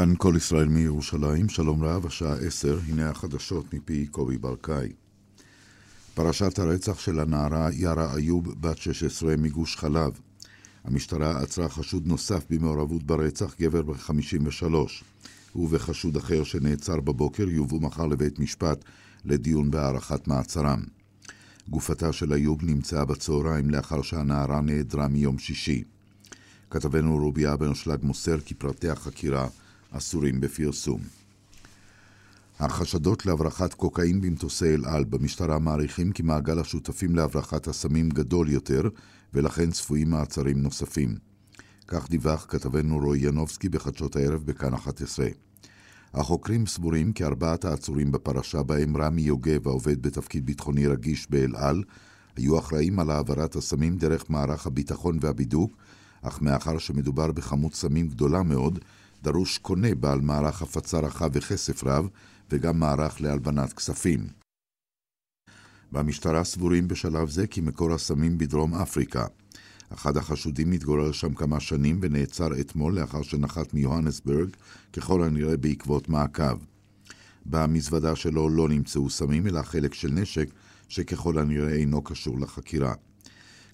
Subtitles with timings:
[0.00, 4.92] כאן כל ישראל מירושלים, שלום רב, השעה עשר, הנה החדשות מפי קובי ברקאי.
[6.14, 10.12] פרשת הרצח של הנערה יארה איוב, בת 16, מגוש חלב.
[10.84, 14.64] המשטרה עצרה חשוד נוסף במעורבות ברצח, גבר ב-53.
[15.52, 18.84] הוא וחשוד אחר שנעצר בבוקר יובאו מחר לבית משפט
[19.24, 20.82] לדיון בהארכת מעצרם.
[21.68, 25.84] גופתה של איוב נמצאה בצהריים לאחר שהנערה נעדרה מיום שישי.
[26.70, 29.48] כתבנו רובי אבנשלג מוסר כי פרטי החקירה
[29.90, 31.00] אסורים בפרסום.
[32.58, 38.82] החשדות להברחת קוקאין במטוסי אל על במשטרה מעריכים כי מעגל השותפים להברחת הסמים גדול יותר,
[39.34, 41.16] ולכן צפויים מעצרים נוספים.
[41.88, 45.26] כך דיווח כתבנו רועי ינובסקי בחדשות הערב בכאן 11.
[46.14, 51.82] החוקרים סבורים כי ארבעת העצורים בפרשה בהם רמי יוגב, העובד בתפקיד ביטחוני רגיש באל על,
[52.36, 55.76] היו אחראים על העברת הסמים דרך מערך הביטחון והבידוק,
[56.22, 58.78] אך מאחר שמדובר בכמות סמים גדולה מאוד,
[59.22, 62.08] דרוש קונה בעל מערך הפצה רחב וכסף רב,
[62.50, 64.26] וגם מערך להלבנת כספים.
[65.92, 69.26] במשטרה סבורים בשלב זה כי מקור הסמים בדרום אפריקה.
[69.88, 74.48] אחד החשודים מתגורר שם כמה שנים ונעצר אתמול לאחר שנחת מיוהנסבורג,
[74.92, 76.58] ככל הנראה בעקבות מעקב.
[77.46, 80.48] במזוודה שלו לא נמצאו סמים, אלא חלק של נשק,
[80.88, 82.94] שככל הנראה אינו קשור לחקירה.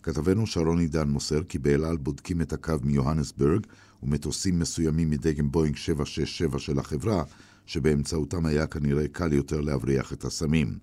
[0.02, 3.66] כתבנו שרון עידן מוסר כי באל על בודקים את הקו מיוהנסבורג
[4.06, 7.24] ומטוסים מסוימים מדגם בואינג 767 של החברה,
[7.66, 10.78] שבאמצעותם היה כנראה קל יותר להבריח את הסמים.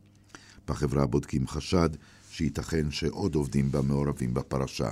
[0.68, 1.90] בחברה בודקים חשד
[2.32, 4.92] שייתכן שעוד עובדים בה מעורבים בפרשה.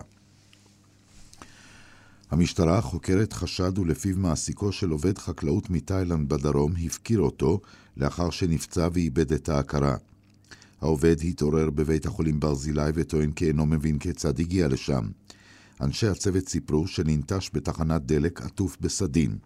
[2.32, 7.60] המשטרה חוקרת חשד ולפיו מעסיקו של עובד חקלאות מתאילנד בדרום הפקיר אותו
[7.98, 9.96] לאחר שנפצע ואיבד את ההכרה.
[10.82, 15.04] העובד התעורר בבית החולים ברזילי וטוען כי אינו מבין כיצד הגיע לשם.
[15.82, 19.38] אנשי הצוות סיפרו שננטש בתחנת דלק עטוף בסדין.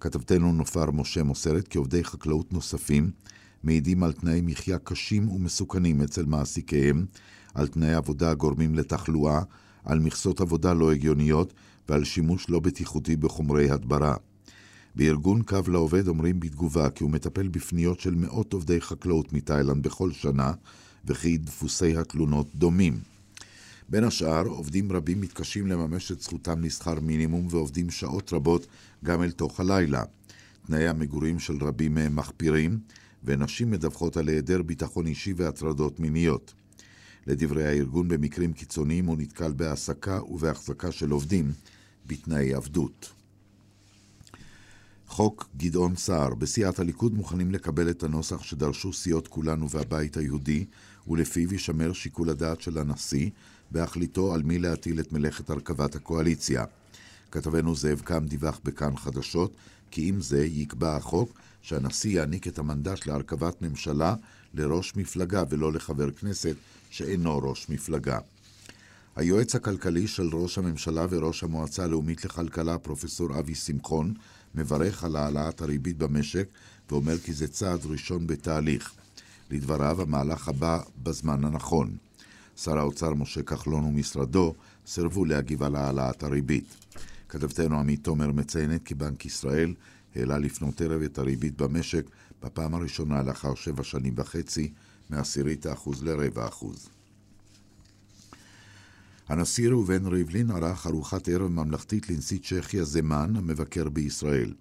[0.00, 3.10] כתבתנו נופר משה מוסרת כי עובדי חקלאות נוספים
[3.62, 7.06] מעידים על תנאי מחיה קשים ומסוכנים אצל מעסיקיהם,
[7.54, 9.42] על תנאי עבודה הגורמים לתחלואה,
[9.84, 11.52] על מכסות עבודה לא הגיוניות
[11.88, 14.14] ועל שימוש לא בטיחותי בחומרי הדברה.
[14.94, 20.12] בארגון קו לעובד אומרים בתגובה כי הוא מטפל בפניות של מאות עובדי חקלאות מתאילנד בכל
[20.12, 20.52] שנה,
[21.04, 23.00] וכי דפוסי התלונות דומים.
[23.90, 28.66] בין השאר, עובדים רבים מתקשים לממש את זכותם לשכר מינימום ועובדים שעות רבות
[29.04, 30.04] גם אל תוך הלילה.
[30.66, 32.78] תנאי המגורים של רבים מהם מחפירים,
[33.24, 36.54] ונשים מדווחות על היעדר ביטחון אישי והטרדות מיניות.
[37.26, 41.52] לדברי הארגון, במקרים קיצוניים הוא נתקל בהעסקה ובהחזקה של עובדים
[42.06, 43.12] בתנאי עבדות.
[45.06, 50.64] חוק גדעון סער, בסיעת הליכוד מוכנים לקבל את הנוסח שדרשו סיעות כולנו והבית היהודי,
[51.08, 53.30] ולפיו יישמר שיקול הדעת של הנשיא
[53.70, 56.64] בהחליטו על מי להטיל את מלאכת הרכבת הקואליציה.
[57.30, 59.54] כתבנו זאב קם דיווח בכאן חדשות,
[59.90, 64.14] כי עם זה יקבע החוק שהנשיא יעניק את המנדט להרכבת ממשלה
[64.54, 66.54] לראש מפלגה ולא לחבר כנסת
[66.90, 68.18] שאינו ראש מפלגה.
[69.16, 74.14] היועץ הכלכלי של ראש הממשלה וראש המועצה הלאומית לכלכלה, פרופסור אבי שמחון,
[74.54, 76.48] מברך על העלאת הריבית במשק
[76.90, 78.92] ואומר כי זה צעד ראשון בתהליך.
[79.50, 81.96] לדבריו, המהלך הבא בזמן הנכון.
[82.62, 84.54] שר האוצר משה כחלון ומשרדו
[84.86, 86.76] סירבו להגיב על העלאת הריבית.
[87.28, 89.74] כתבתנו עמית תומר מציינת כי בנק ישראל
[90.16, 92.04] העלה לפנות ערב את הריבית במשק
[92.42, 94.72] בפעם הראשונה לאחר שבע שנים וחצי,
[95.10, 96.88] מעשירית האחוז לרבע אחוז.
[99.28, 104.54] הנשיא ראובן ריבלין ערך ארוחת ערב ממלכתית לנשיא צ'כיה זמן, המבקר בישראל.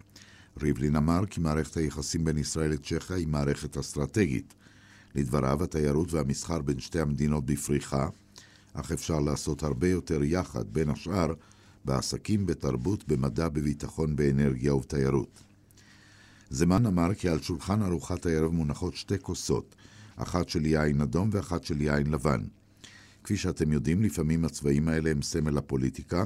[0.61, 4.53] ריבלין אמר כי מערכת היחסים בין ישראל לצ'כיה היא מערכת אסטרטגית.
[5.15, 8.09] לדבריו, התיירות והמסחר בין שתי המדינות בפריחה,
[8.73, 11.33] אך אפשר לעשות הרבה יותר יחד, בין השאר,
[11.85, 15.43] בעסקים, בתרבות, במדע, בביטחון, באנרגיה ובתיירות.
[16.49, 19.75] זמן אמר כי על שולחן ארוחת הערב מונחות שתי כוסות,
[20.15, 22.41] אחת של יין אדום ואחת של יין לבן.
[23.23, 26.23] כפי שאתם יודעים, לפעמים הצבעים האלה הם סמל הפוליטיקה,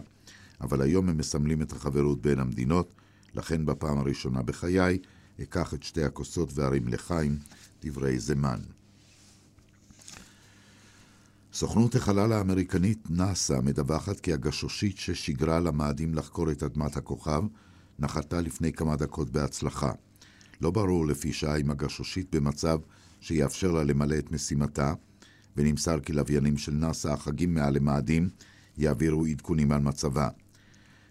[0.62, 2.94] אבל היום הם מסמלים את החברות בין המדינות,
[3.36, 4.98] לכן בפעם הראשונה בחיי
[5.42, 7.38] אקח את שתי הכוסות וארים לחיים,
[7.86, 8.60] דברי זמן.
[11.54, 17.44] סוכנות החלל האמריקנית נאס"א מדווחת כי הגשושית ששיגרה למאדים לחקור את אדמת הכוכב
[18.00, 19.92] נחתה לפני כמה דקות בהצלחה.
[20.62, 22.80] לא ברור לפי שעה אם הגשושית במצב
[23.22, 24.94] שיאפשר לה למלא את משימתה,
[25.58, 28.30] ונמסר כי לוויינים של נאס"א החגים מעל למאדים
[28.78, 30.30] יעבירו עדכונים על מצבה.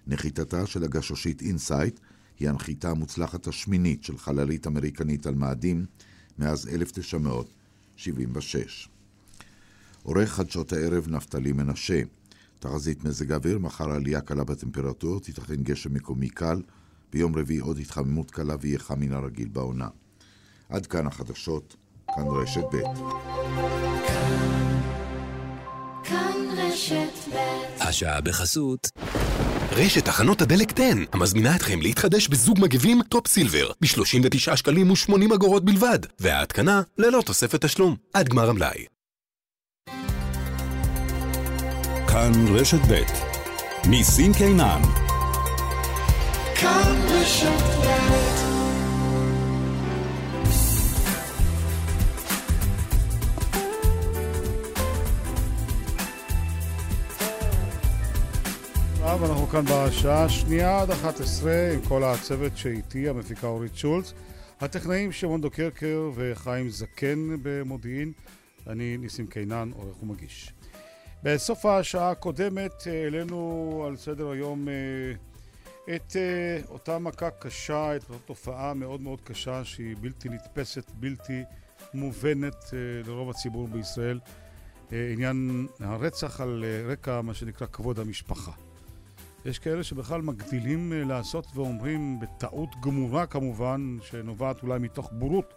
[0.06, 2.00] נחיתתה של הגשושית אינסייט
[2.38, 5.86] היא הנחיתה המוצלחת השמינית של חללית אמריקנית על מאדים
[6.38, 8.88] מאז 1976.
[10.02, 12.00] עורך חדשות הערב נפתלי מנשה.
[12.58, 16.62] תחזית מזג האוויר, מחר עלייה קלה בטמפרטורות, ייתכן גשם מקומי קל,
[17.12, 19.88] ביום רביעי עוד התחממות קלה ויהיה חם מן הרגיל בעונה.
[20.68, 21.76] עד כאן החדשות,
[22.14, 22.76] כאן רשת ב'.
[27.80, 28.88] השעה בחסות.
[29.76, 35.64] רשת תחנות הדלק 10, המזמינה אתכם להתחדש בזוג מגבים טופ סילבר, ב-39 שקלים ו-80 אגורות
[35.64, 38.84] בלבד, וההתקנה ללא תוספת תשלום, עד גמר המלאי.
[42.08, 43.02] כאן רשת ב'
[43.88, 44.82] ניסים קינן
[46.54, 48.21] כאן רשת ב'
[59.52, 64.12] כאן בשעה השנייה עד 11 עם כל הצוות שאיתי, המפיקה אורית שולץ,
[64.60, 68.12] הטכנאים שמעון דוקרקר וחיים זקן במודיעין,
[68.66, 70.52] אני ניסים קינן, עורך ומגיש.
[71.22, 74.74] בסוף השעה הקודמת אה, העלינו על סדר היום אה,
[75.94, 81.42] את אה, אותה מכה קשה, את אותה תופעה מאוד מאוד קשה שהיא בלתי נתפסת, בלתי
[81.94, 82.64] מובנת
[83.06, 84.20] לרוב הציבור בישראל,
[84.90, 88.52] עניין הרצח על רקע מה שנקרא כבוד המשפחה.
[89.44, 95.54] יש כאלה שבכלל מגדילים אה, לעשות ואומרים, בטעות גמורה כמובן, שנובעת אולי מתוך בורות,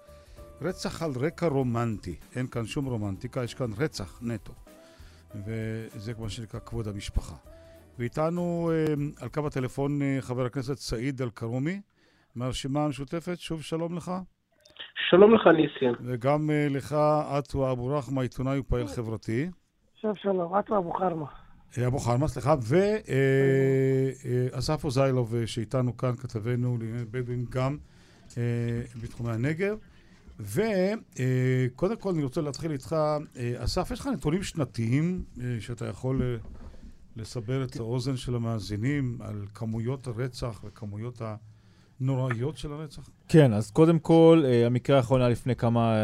[0.62, 2.16] רצח על רקע רומנטי.
[2.36, 4.54] אין כאן שום רומנטיקה, יש כאן רצח נטו.
[5.36, 7.36] וזה כמו שנקרא כבוד המשפחה.
[8.00, 11.82] ואיתנו אה, על קו הטלפון אה, חבר הכנסת סעיד אל-כרומי,
[12.36, 14.12] מהרשימה המשותפת, שוב שלום לך.
[15.10, 15.94] שלום לך ניסים.
[16.02, 16.96] וגם לך,
[17.30, 19.50] עטווה אבו רחמה, עיתונאי ופעיל חברתי.
[20.02, 21.45] שוב שלום, עטווה אבו חרמה.
[21.88, 22.56] אבו חלמה, סליחה,
[24.54, 27.78] ואסף אוזיילוב שאיתנו כאן, כתבנו לענייני בדואים גם
[28.38, 28.44] אה,
[29.02, 29.78] בתחומי הנגב.
[30.40, 32.96] וקודם כל אני רוצה להתחיל איתך,
[33.38, 36.40] אה, אסף, יש לך נתונים שנתיים אה, שאתה יכול
[37.16, 41.36] לסבר את האוזן של המאזינים על כמויות הרצח וכמויות ה...
[42.00, 43.10] נוראיות של הרצח?
[43.28, 45.96] כן, אז קודם כל, המקרה האחרון היה לפני כמה,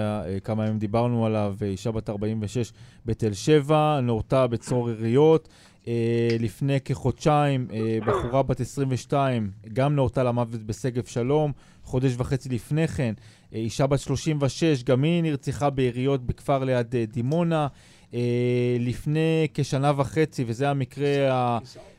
[0.43, 2.73] כמה ימים דיברנו עליו, אישה בת 46
[3.05, 5.49] בתל שבע, נורתה בצרור יריות.
[5.87, 11.51] אה, לפני כחודשיים, אה, בחורה בת 22, גם נורתה למוות בשגב שלום.
[11.83, 13.13] חודש וחצי לפני כן,
[13.53, 17.67] אה, אישה בת 36, גם היא נרצחה ביריות בכפר ליד אה, דימונה.
[18.13, 21.07] אה, לפני כשנה וחצי, וזה המקרה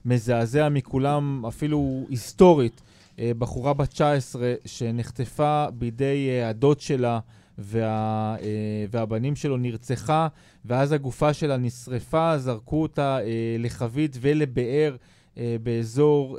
[0.05, 7.19] המזעזע מכולם, אפילו היסטורית, אה, בחורה בת 19 שנחטפה בידי אה, הדוד שלה.
[7.59, 10.29] וה, אה, והבנים שלו נרצחה,
[10.65, 14.97] ואז הגופה שלה נשרפה, זרקו אותה אה, לחבית ולבאר
[15.39, 16.39] אה, באזור,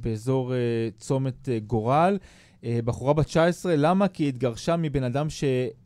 [0.00, 0.52] באזור
[0.98, 2.18] צומת גורל.
[2.84, 4.08] בחורה בת 19, למה?
[4.08, 5.26] כי התגרשה מבן אדם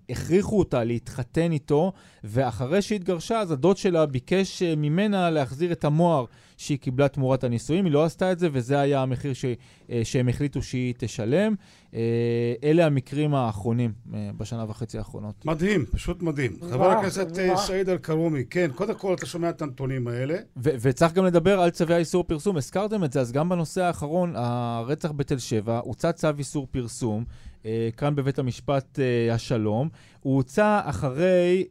[0.08, 1.92] שהכריחו אותה להתחתן איתו,
[2.24, 6.24] ואחרי שהיא התגרשה, אז הדוד שלה ביקש ממנה להחזיר את המוהר
[6.56, 9.44] שהיא קיבלה תמורת הנישואים, היא לא עשתה את זה, וזה היה המחיר ש,
[9.90, 11.54] אה, שהם החליטו שהיא תשלם.
[11.94, 12.00] אה,
[12.64, 15.44] אלה המקרים האחרונים אה, בשנה וחצי האחרונות.
[15.44, 16.56] מדהים, פשוט מדהים.
[16.70, 20.34] חבר הכנסת סעיד אל-כרומי, כן, קודם כל אתה שומע את הנתונים האלה.
[20.56, 25.12] וצריך גם לדבר על צווי האיסור פרסום, הזכרתם את זה, אז גם בנושא האחרון, הרצח
[25.12, 27.24] בתל שבע, הוצא צו איסור פרסום.
[27.96, 28.98] כאן בבית המשפט
[29.32, 29.88] השלום.
[30.20, 31.64] הוא הוצא אחרי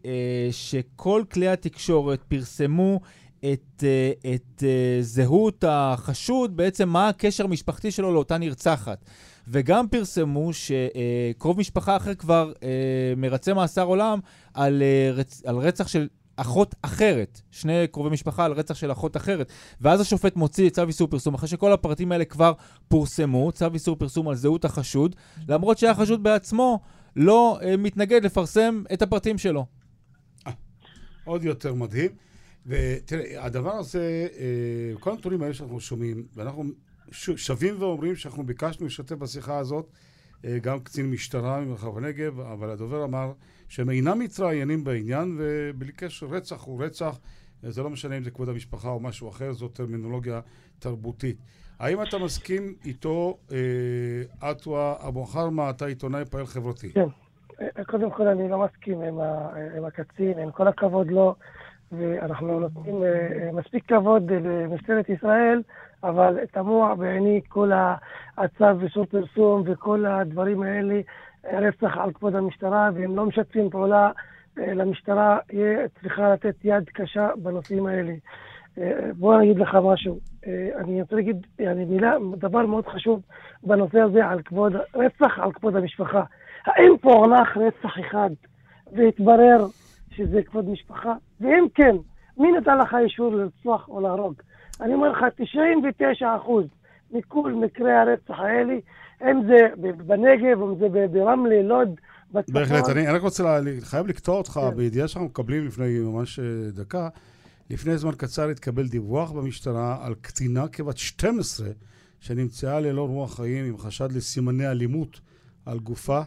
[0.52, 3.00] שכל כלי התקשורת פרסמו
[3.52, 9.06] את, אה, את אה, זהות החשוד, בעצם מה הקשר המשפחתי שלו לאותה נרצחת.
[9.48, 14.20] וגם פרסמו שקרוב משפחה אחר כבר אה, מרצה מאסר עולם
[14.54, 19.52] על, רצ, על רצח של אחות אחרת, שני קרובי משפחה על רצח של אחות אחרת.
[19.82, 22.54] ואז השופט מוציא צו איסור פרסום, אחרי שכל הפרטים האלה כבר
[22.88, 25.16] פורסמו, צו איסור פרסום על זהות החשוד,
[25.48, 26.80] למרות שהחשוד בעצמו
[27.16, 29.66] לא אה, מתנגד לפרסם את הפרטים שלו.
[31.26, 32.12] עוד יותר מדהים.
[32.66, 36.64] ותראה, הדבר הזה, אה, כל הנתונים האלה שאנחנו שומעים, ואנחנו
[37.12, 40.13] שבים ואומרים שאנחנו ביקשנו לשתף בשיחה הזאת אה,
[40.62, 43.32] גם קצין משטרה ממרחב הנגב, אבל הדובר אמר
[43.68, 47.20] שהם אינם מתראיינים בעניין, ובלי קשר, רצח הוא רצח,
[47.62, 50.40] זה לא משנה אם זה כבוד המשפחה או משהו אחר, זאת טרמינולוגיה
[50.80, 51.38] תרבותית.
[51.80, 53.58] האם אתה מסכים איתו, אה,
[54.42, 56.94] עטווה אבו חרמה, אתה עיתונאי פעיל חברתי?
[56.94, 57.08] כן.
[57.88, 59.20] קודם כל אני לא מסכים עם,
[59.78, 61.16] עם הקצין, עם כל הכבוד לו.
[61.16, 61.36] לא.
[61.98, 65.62] ואנחנו נותנים אה, אה, מספיק כבוד למשטרת ישראל,
[66.04, 67.72] אבל תמוה בעיני כל
[68.38, 71.02] הצו ושור פרסום וכל הדברים האלה,
[71.54, 74.12] רצח על כבוד המשטרה, והם לא משתפים פעולה.
[74.60, 78.14] אה, למשטרה יהיה צריכה לתת יד קשה בנושאים האלה.
[79.18, 80.20] בוא אני אגיד לך משהו.
[80.76, 83.22] אני רוצה להגיד אני מילה, דבר מאוד חשוב
[83.64, 86.24] בנושא הזה על כבוד, רצח על כבוד המשפחה.
[86.66, 88.30] האם פוענח רצח אחד
[88.94, 89.66] והתברר
[90.12, 91.14] שזה כבוד משפחה?
[91.42, 91.96] ואם כן,
[92.38, 94.34] מי נתן לך אישור לרצוח או להרוג?
[94.82, 96.66] אני אומר לך, 99 אחוז
[97.12, 98.74] מכל מקרי הרצח האלה,
[99.22, 99.58] אם זה
[99.98, 101.90] בנגב, אם זה ברמלה, לוד,
[102.34, 102.54] בצפון.
[102.54, 104.76] בהחלט, אני רק רוצה, לה, חייב לקטוע אותך כן.
[104.76, 107.10] בידיעה שאנחנו מקבלים לפני ממש אה, דקה.
[107.70, 111.68] לפני זמן קצר התקבל דיווח במשטרה על קטינה כבת 12
[112.20, 115.20] שנמצאה ללא רוח חיים עם חשד לסימני אלימות
[115.66, 116.22] על גופה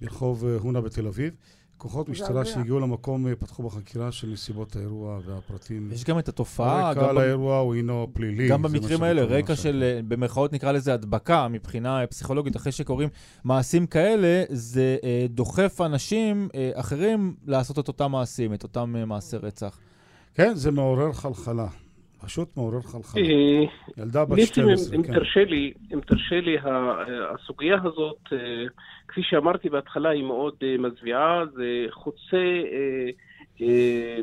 [0.00, 1.34] ברחוב אה, הונה בתל אביב.
[1.78, 5.90] כוחות משטרה שהגיעו למקום אה, פתחו בחקירה של נסיבות האירוע והפרטים.
[5.92, 6.88] יש גם את התופעה...
[6.88, 8.48] הרקע לאירוע הוא הינו פלילי.
[8.48, 13.08] גם במקרים האלה, רקע של, אה, במרכאות נקרא לזה הדבקה, מבחינה פסיכולוגית, אחרי שקורים
[13.44, 14.96] מעשים כאלה, זה
[15.28, 19.78] דוחף אנשים אחרים לעשות את אותם מעשים, את אותם מעשי רצח.
[20.34, 21.66] כן, זה מעורר חלחלה.
[22.20, 23.22] פשוט מעורר חלחלה.
[23.22, 25.14] אה, ילדה בת 12, אם כן.
[25.14, 26.56] תרשה לי, אם תרשה לי,
[27.34, 28.38] הסוגיה הזאת, אה,
[29.08, 32.36] כפי שאמרתי בהתחלה, היא מאוד אה, מזוויעה, זה חוצה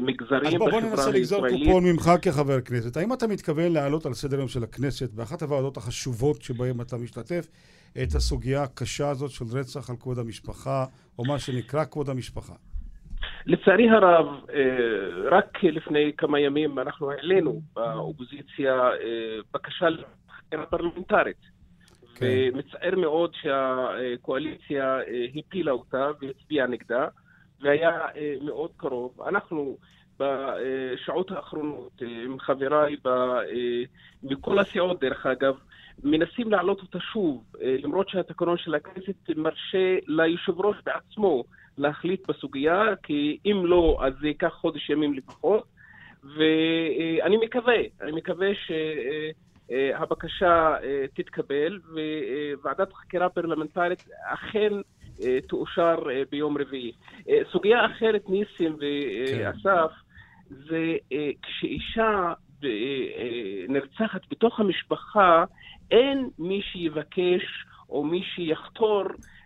[0.01, 0.61] מגזרים בחברה הישראלית.
[0.61, 2.97] אז בוא ננסה לגזור קופון ממך כחבר כנסת.
[2.97, 7.47] האם אתה מתכוון להעלות על סדר היום של הכנסת, באחת הוועדות החשובות שבהן אתה משתתף,
[8.03, 10.85] את הסוגיה הקשה הזאת של רצח על כבוד המשפחה,
[11.19, 12.53] או מה שנקרא כבוד המשפחה?
[13.45, 21.55] לצערי הרב, אה, רק לפני כמה ימים אנחנו העלינו באופוזיציה אה, בקשה לחקירה פרלמנטרית.
[22.15, 22.25] כן.
[22.53, 27.07] ומצער מאוד שהקואליציה אה, הפילה אותה והצביעה נגדה,
[27.61, 27.99] והיה
[28.41, 29.21] מאוד קרוב.
[29.27, 29.77] אנחנו
[30.19, 32.95] בשעות האחרונות עם חבריי
[34.23, 35.55] מכל הסיעות, דרך אגב,
[36.03, 41.43] מנסים להעלות אותה שוב, למרות שהתקנון של הכנסת מרשה ליושב ראש בעצמו
[41.77, 45.63] להחליט בסוגיה, כי אם לא, אז זה ייקח חודש ימים לפחות.
[46.23, 48.47] ואני מקווה, אני מקווה
[49.69, 50.75] שהבקשה
[51.13, 51.79] תתקבל,
[52.63, 54.73] וועדת חקירה פרלמנטרית אכן
[55.47, 55.95] תאושר
[56.31, 56.91] ביום רביעי.
[57.51, 59.91] סוגיה אחרת, ניסים ואסף,
[60.49, 60.95] זה
[61.41, 62.33] כשאישה
[63.69, 65.43] נרצחת בתוך המשפחה,
[65.91, 69.03] אין מי שיבקש או מי שיחתור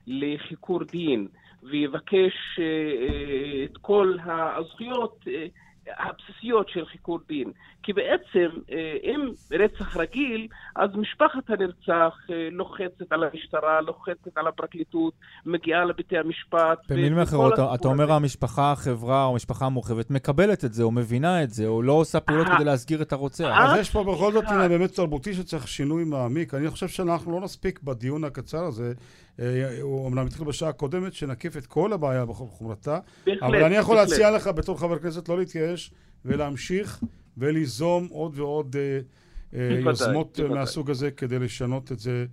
[0.07, 1.27] לחיקור דין.
[1.63, 5.47] ויבקש אה, אה, את כל הזכויות אה,
[5.97, 7.51] הבסיסיות של חיקור דין.
[7.83, 8.49] כי בעצם,
[9.03, 12.17] אם רצח רגיל, אז משפחת הנרצח
[12.51, 15.13] לוחצת על המשטרה, לוחצת על הפרקליטות,
[15.45, 16.79] מגיעה לבתי המשפט.
[16.89, 21.49] במילים אחרות, אתה, אומר המשפחה, החברה או המשפחה המורחבת מקבלת את זה, או מבינה את
[21.49, 23.49] זה, או לא עושה פעולות כדי להסגיר את הרוצח.
[23.59, 26.53] אז יש פה בכל זאת עניין באמת תרבותי שצריך שינוי מעמיק.
[26.53, 28.93] אני חושב שאנחנו לא נספיק בדיון הקצר הזה
[29.39, 33.75] אה, הוא אמנם התחיל בשעה הקודמת, שנקיף את כל הבעיה בכל חומרתה, בהחלט, אבל אני
[33.75, 34.11] יכול בהחלט.
[34.11, 35.78] להציע לך בתור חבר כנסת לא להתייאש
[36.25, 37.03] ולהמשיך
[37.37, 38.99] וליזום עוד ועוד אה,
[39.53, 40.59] אה, יוזמות בוודאי.
[40.59, 42.25] מהסוג הזה כדי לשנות את זה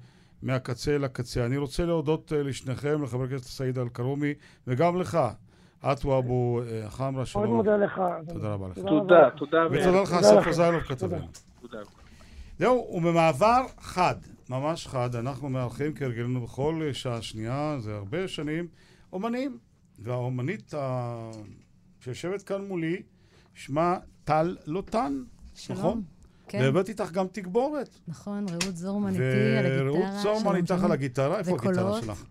[0.43, 1.47] מהקצה לקצה.
[1.47, 4.35] אני רוצה להודות לשניכם, לחבר הכנסת סעיד אל-כרומי,
[4.67, 5.19] וגם לך,
[5.83, 7.45] עטו אבו חמרה, שלום.
[7.45, 8.00] מאוד מודה לך.
[8.29, 8.79] תודה רבה לך.
[8.79, 9.67] תודה, תודה.
[9.71, 11.26] ותודה לך, אסף עזיילוב, כתבנו.
[11.61, 11.79] תודה.
[12.59, 14.15] זהו, וממעבר חד.
[14.50, 18.67] ממש חד, אנחנו מארחים כהרגלנו בכל שעה שנייה, זה הרבה שנים,
[19.12, 19.59] אומנים.
[19.99, 21.31] והאומנית ה...
[22.00, 23.03] שיושבת כאן מולי,
[23.57, 25.23] שמה טל לוטן,
[25.55, 25.79] שלום.
[25.79, 26.03] נכון?
[26.49, 26.59] כן.
[26.63, 27.99] והבאתי איתך גם תגבורת.
[28.09, 29.91] נכון, רעות זורמן איתי על הגיטרה.
[29.91, 32.25] ורעות זורמן איתך על הגיטרה, איפה הגיטרה שלך?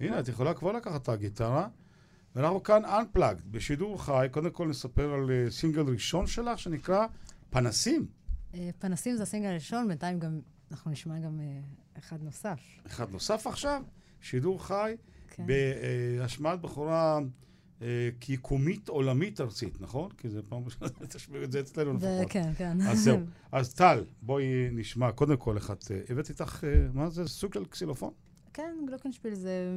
[0.00, 1.68] הנה, את יכולה כבר לקחת את הגיטרה.
[2.36, 4.26] ואנחנו כאן Unplugged, בשידור חי.
[4.30, 7.06] קודם כל נספר על אה, סינגל ראשון שלך, שנקרא
[7.50, 8.06] פנסים.
[8.54, 10.40] אה, פנסים זה הסינגל הראשון, בינתיים גם
[10.70, 12.60] אנחנו נשמע גם uh, אחד נוסף.
[12.86, 13.82] אחד נוסף עכשיו?
[14.20, 14.96] שידור חי
[15.30, 15.46] כן.
[15.46, 17.18] בהשמעת בכורה
[17.80, 17.84] אה,
[18.20, 20.10] יקומית עולמית ארצית, נכון?
[20.18, 22.30] כי זה פעם ראשונה, תשמעו את זה אצלנו לפחות.
[22.30, 22.80] כן, כן.
[22.80, 23.18] אז זהו.
[23.52, 25.74] אז טל, בואי נשמע קודם כל אחד.
[25.82, 28.10] אה, הבאת איתך, אה, מה זה, סוג של קסילופון?
[28.52, 29.76] כן, גלוקנשפיל זה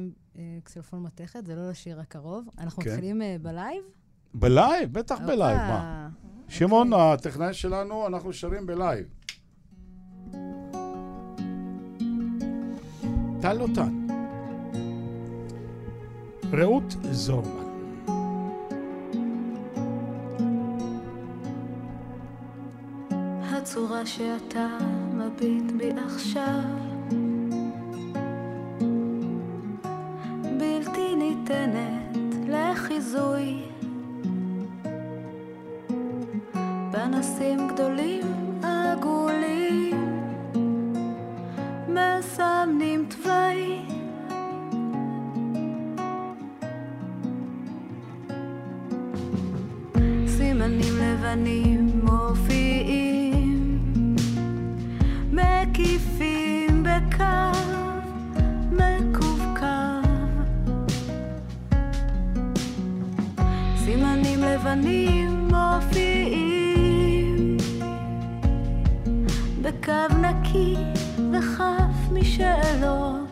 [0.64, 2.48] קסילופון מתכת, זה לא לשיר הקרוב.
[2.58, 2.90] אנחנו כן.
[2.90, 3.82] מתחילים בלייב?
[4.34, 4.92] בלייב?
[4.92, 6.08] בטח בלייב, מה?
[6.48, 7.12] שמעון, אוקיי.
[7.12, 9.06] הטכנאי שלנו, אנחנו שרים בלייב.
[13.40, 14.06] טל אותן.
[16.52, 17.67] רעות זורמן.
[23.70, 24.78] הצורה שאתה
[25.14, 26.60] מביט בי עכשיו.
[30.58, 32.16] בלתי ניתנת
[32.48, 33.62] לחיזוי.
[36.92, 38.27] פנסים גדולים
[64.68, 67.56] לבנים מופיעים
[69.62, 70.76] בקו נקי
[71.32, 73.28] וחף משאלות.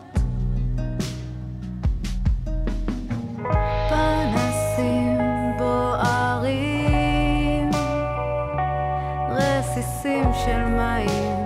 [9.29, 11.37] רסיסים של מים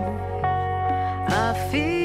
[1.27, 2.00] עפים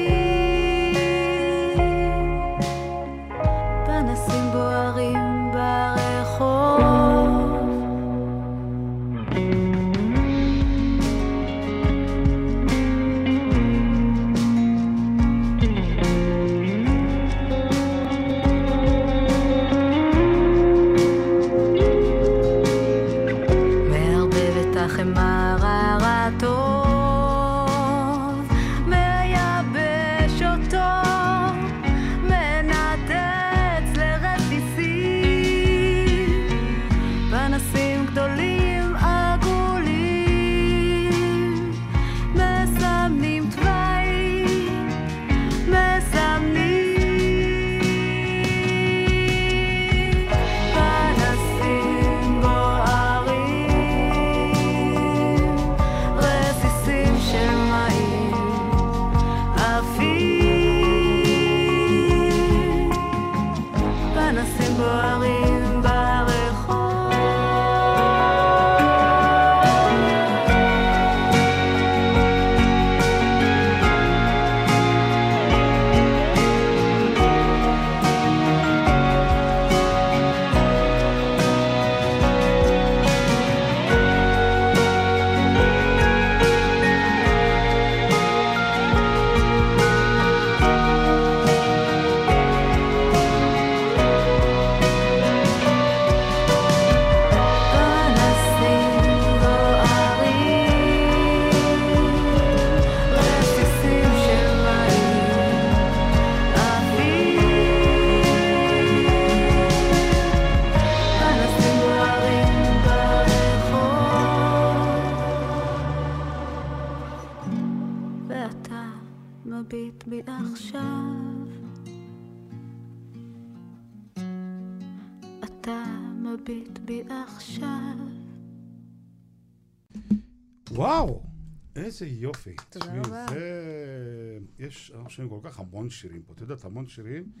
[132.01, 132.55] איזה יופי.
[132.69, 133.25] תודה רבה.
[133.29, 134.39] זה...
[134.59, 137.31] יש, אנחנו שומעים כל כך המון שירים פה, את יודעת, המון שירים,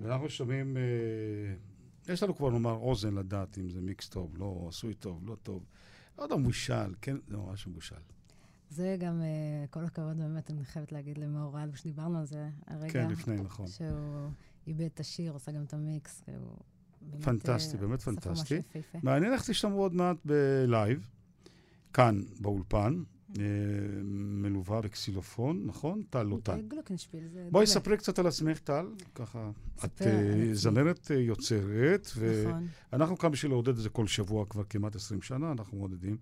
[0.00, 4.94] ואנחנו שומעים, אה, יש לנו כבר נאמר אוזן לדעת אם זה מיקס טוב, לא עשוי
[4.94, 5.64] טוב, לא טוב.
[6.18, 7.96] לא יודע, מבושל, כן, זה ממש מבושל.
[8.70, 12.92] זה גם, uh, כל הכבוד באמת, אני חייבת להגיד למאור אלו, שדיברנו על זה הרגע.
[12.92, 13.66] כן, לפני, נכון.
[13.66, 14.30] שהוא
[14.66, 16.56] איבד את השיר, עושה גם את המיקס, הוא
[17.00, 17.24] באמת...
[17.24, 18.60] פנטסטי, באמת פנטסטי.
[19.02, 21.10] מעניין איך תשתמרו עוד מעט בלייב,
[21.92, 23.02] כאן, באולפן.
[23.38, 23.44] אה,
[24.04, 26.02] מלווה בקסילופון, נכון?
[26.10, 26.60] טל לא טל.
[26.68, 27.48] גלוקנשפיל, זה...
[27.50, 28.86] בואי ספרי קצת על עצמך, טל.
[29.14, 29.50] ככה,
[29.84, 32.08] את אה, זמרת אה, יוצרת,
[32.46, 32.66] נכון.
[32.92, 36.16] ואנחנו כאן בשביל לעודד את זה כל שבוע כבר כמעט 20 שנה, אנחנו מעודדים.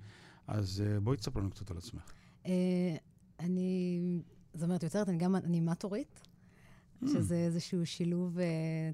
[0.46, 2.12] אז בואי תספר לנו קצת על עצמך.
[3.40, 4.23] אני
[4.55, 6.20] זמרת יוצרת, אני גם אנימטורית.
[7.07, 8.38] שזה איזשהו שילוב,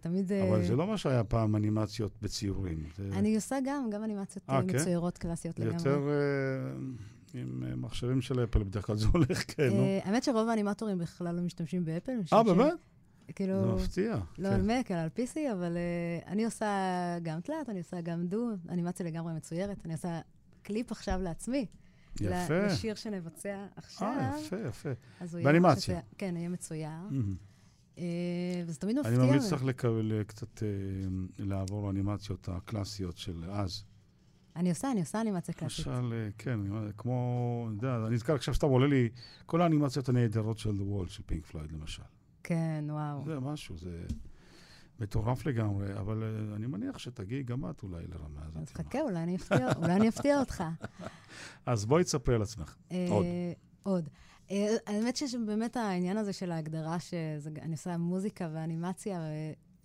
[0.00, 0.32] תמיד...
[0.32, 2.84] אבל זה לא מה שהיה פעם אנימציות בציורים.
[3.12, 4.76] אני עושה גם, גם אנימציות כן?
[4.76, 5.76] מצוירות קלאסיות לגמרי.
[5.76, 6.00] יותר
[7.36, 9.82] עם אה, מחשבים של אפל, בדרך כלל זה הולך, כן, נו.
[9.82, 12.12] אה, האמת שרוב האנימטורים בכלל לא משתמשים באפל.
[12.32, 12.72] אה, באמת?
[13.34, 13.78] כאילו...
[13.78, 14.16] זה מפתיע.
[14.38, 16.68] לא על מק, אלא על PC, אבל uh, אני עושה
[17.22, 19.76] גם תלת, אני עושה גם דו, אנימציה לגמרי מצוירת.
[19.84, 20.20] אני עושה
[20.62, 21.66] קליפ עכשיו לעצמי.
[22.20, 22.66] יפה.
[22.66, 24.08] לשיר שנבצע עכשיו.
[24.08, 24.88] אה, יפה, יפה.
[25.42, 26.00] באנימציה.
[26.18, 26.88] כן, יהיה מצויר.
[28.66, 29.14] וזה תמיד מפתיע.
[29.14, 30.62] אני ממליץ לך לקבל קצת,
[31.38, 33.84] לעבור לאנימציות הקלאסיות של אז.
[34.56, 35.86] אני עושה, אני עושה אנימציה קלאסית.
[35.86, 36.60] למשל, אה, כן,
[36.96, 39.08] כמו, אני יודע, אני נזכר עכשיו סתם עולה לי
[39.46, 42.02] כל האנימציות הנהדרות של The Wall, של פינק פלויד, למשל.
[42.42, 43.24] כן, וואו.
[43.24, 44.06] זה משהו, זה
[45.00, 48.62] מטורף לגמרי, אבל אה, אני מניח שתגיעי גם את אולי לרמה הזאת.
[48.62, 50.64] אז חכה, אולי אני אפתיע, אולי אני אפתיע אותך.
[51.66, 52.76] אז בואי תספרי על עצמך.
[52.92, 53.26] אה, עוד.
[53.82, 54.08] עוד.
[54.86, 59.20] האמת שבאמת העניין הזה של ההגדרה, שאני עושה מוזיקה ואנימציה,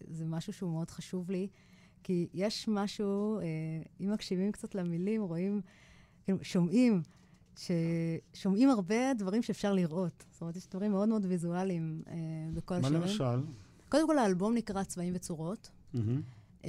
[0.08, 1.48] זה משהו שהוא מאוד חשוב לי.
[2.04, 3.44] כי יש משהו, אה,
[4.02, 5.62] אם מקשיבים קצת למילים, רואים,
[6.24, 7.02] כאילו, שומעים,
[7.56, 10.26] ששומעים הרבה דברים שאפשר לראות.
[10.32, 12.14] זאת אומרת, יש דברים מאוד מאוד ויזואליים אה,
[12.54, 13.00] בכל השירים.
[13.00, 13.52] מה למשל?
[13.90, 15.70] קודם כל, האלבום נקרא צבעים וצורות.
[15.96, 15.98] Mm-hmm.
[16.62, 16.64] Uh,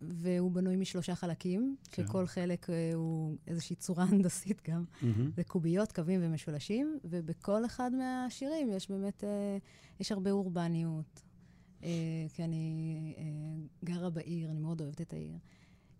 [0.00, 2.06] והוא בנוי משלושה חלקים, כן.
[2.06, 5.06] שכל חלק uh, הוא איזושהי צורה הנדסית גם, mm-hmm.
[5.36, 11.22] וקוביות, קווים ומשולשים, ובכל אחד מהשירים יש באמת, uh, יש הרבה אורבניות,
[12.32, 13.24] כי אני אה,
[13.84, 15.38] גרה בעיר, אני מאוד אוהבת את העיר.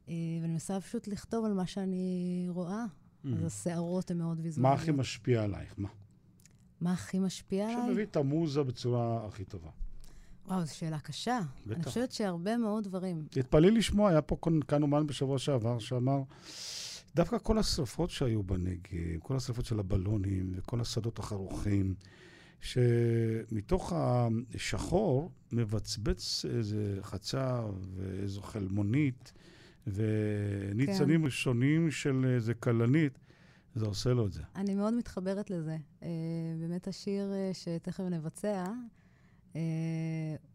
[0.08, 2.84] אה, ואני מנסה פשוט לכתוב על מה שאני רואה.
[2.84, 3.28] Mm.
[3.36, 4.76] אז השערות הן מאוד ויזואליות.
[4.76, 5.74] מה הכי משפיע עלייך?
[5.76, 5.88] מה?
[6.80, 7.88] מה הכי משפיע עליי?
[7.88, 9.70] שמביא את המוזה בצורה הכי טובה.
[10.46, 11.40] וואו, זו שאלה קשה.
[11.66, 11.76] בטח.
[11.76, 13.26] אני חושבת שהרבה מאוד דברים.
[13.30, 14.36] תתפלאי לשמוע, היה פה
[14.68, 16.22] כאן אומן בשבוע שעבר שאמר,
[17.16, 21.94] דווקא כל השרפות שהיו בנגב, כל השרפות של הבלונים וכל השדות החרוכים,
[22.60, 29.32] שמתוך השחור מבצבץ איזה חצב ואיזו חלמונית
[29.86, 31.24] וניצנים כן.
[31.24, 33.18] ראשונים של איזה כלנית,
[33.74, 34.42] זה עושה לו את זה.
[34.56, 35.76] אני מאוד מתחברת לזה.
[36.02, 36.08] אה,
[36.60, 38.64] באמת השיר אה, שתכף נבצע,
[39.56, 39.60] אה,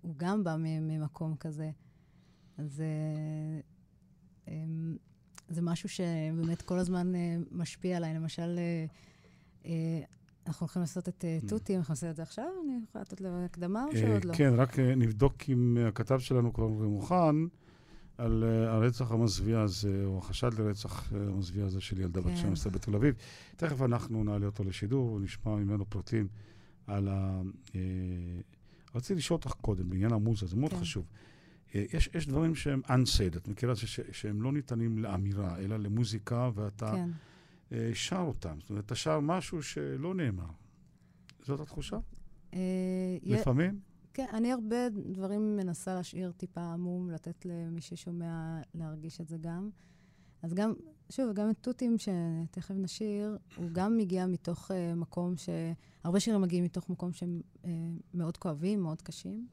[0.02, 1.72] הוא גם בא ממקום כזה.
[2.58, 2.84] אז
[4.48, 4.54] אה,
[5.50, 7.12] זה משהו שבאמת כל הזמן
[7.52, 8.14] משפיע עליי.
[8.14, 8.60] למשל,
[10.48, 12.46] אנחנו הולכים לעשות את אה, תותים, אנחנו עושים את זה עכשיו?
[12.66, 14.32] אני יכולה לתת לו הקדמה או שעוד לא?
[14.32, 17.36] אה, כן, רק אה, נבדוק אם הכתב שלנו כבר מוכן
[18.18, 22.36] על אה, הרצח המזוויע הזה, או החשד לרצח אה, המזוויע הזה של ילדה בת כן.
[22.36, 23.16] 12 בתל אביב.
[23.56, 26.28] תכף אנחנו נעלה אותו לשידור ונשמע ממנו פרטים
[26.88, 27.42] על ה...
[27.76, 27.82] אה,
[28.96, 30.80] רציתי לשאול אותך קודם, בעניין המוזה, זה מאוד כן.
[30.80, 31.06] חשוב.
[31.76, 33.74] אה, יש, יש דברים שהם unsaid, את מכירה
[34.12, 37.10] שהם לא ניתנים לאמירה, אלא למוזיקה, ואתה כן.
[37.72, 38.58] אה, שר אותם.
[38.62, 40.50] זאת אומרת, אתה שר משהו שלא נאמר.
[41.44, 41.98] זאת התחושה?
[42.54, 42.60] אה,
[43.24, 43.80] לפעמים?
[44.14, 49.70] כן, אני הרבה דברים מנסה להשאיר טיפה עמום, לתת למי ששומע להרגיש את זה גם.
[50.44, 50.74] אז גם,
[51.10, 55.50] שוב, גם את תותים שתכף נשיר, הוא גם מגיע מתוך uh, מקום ש...
[56.04, 57.68] הרבה שירים מגיעים מתוך מקום שהם uh,
[58.14, 59.48] מאוד כואבים, מאוד קשים.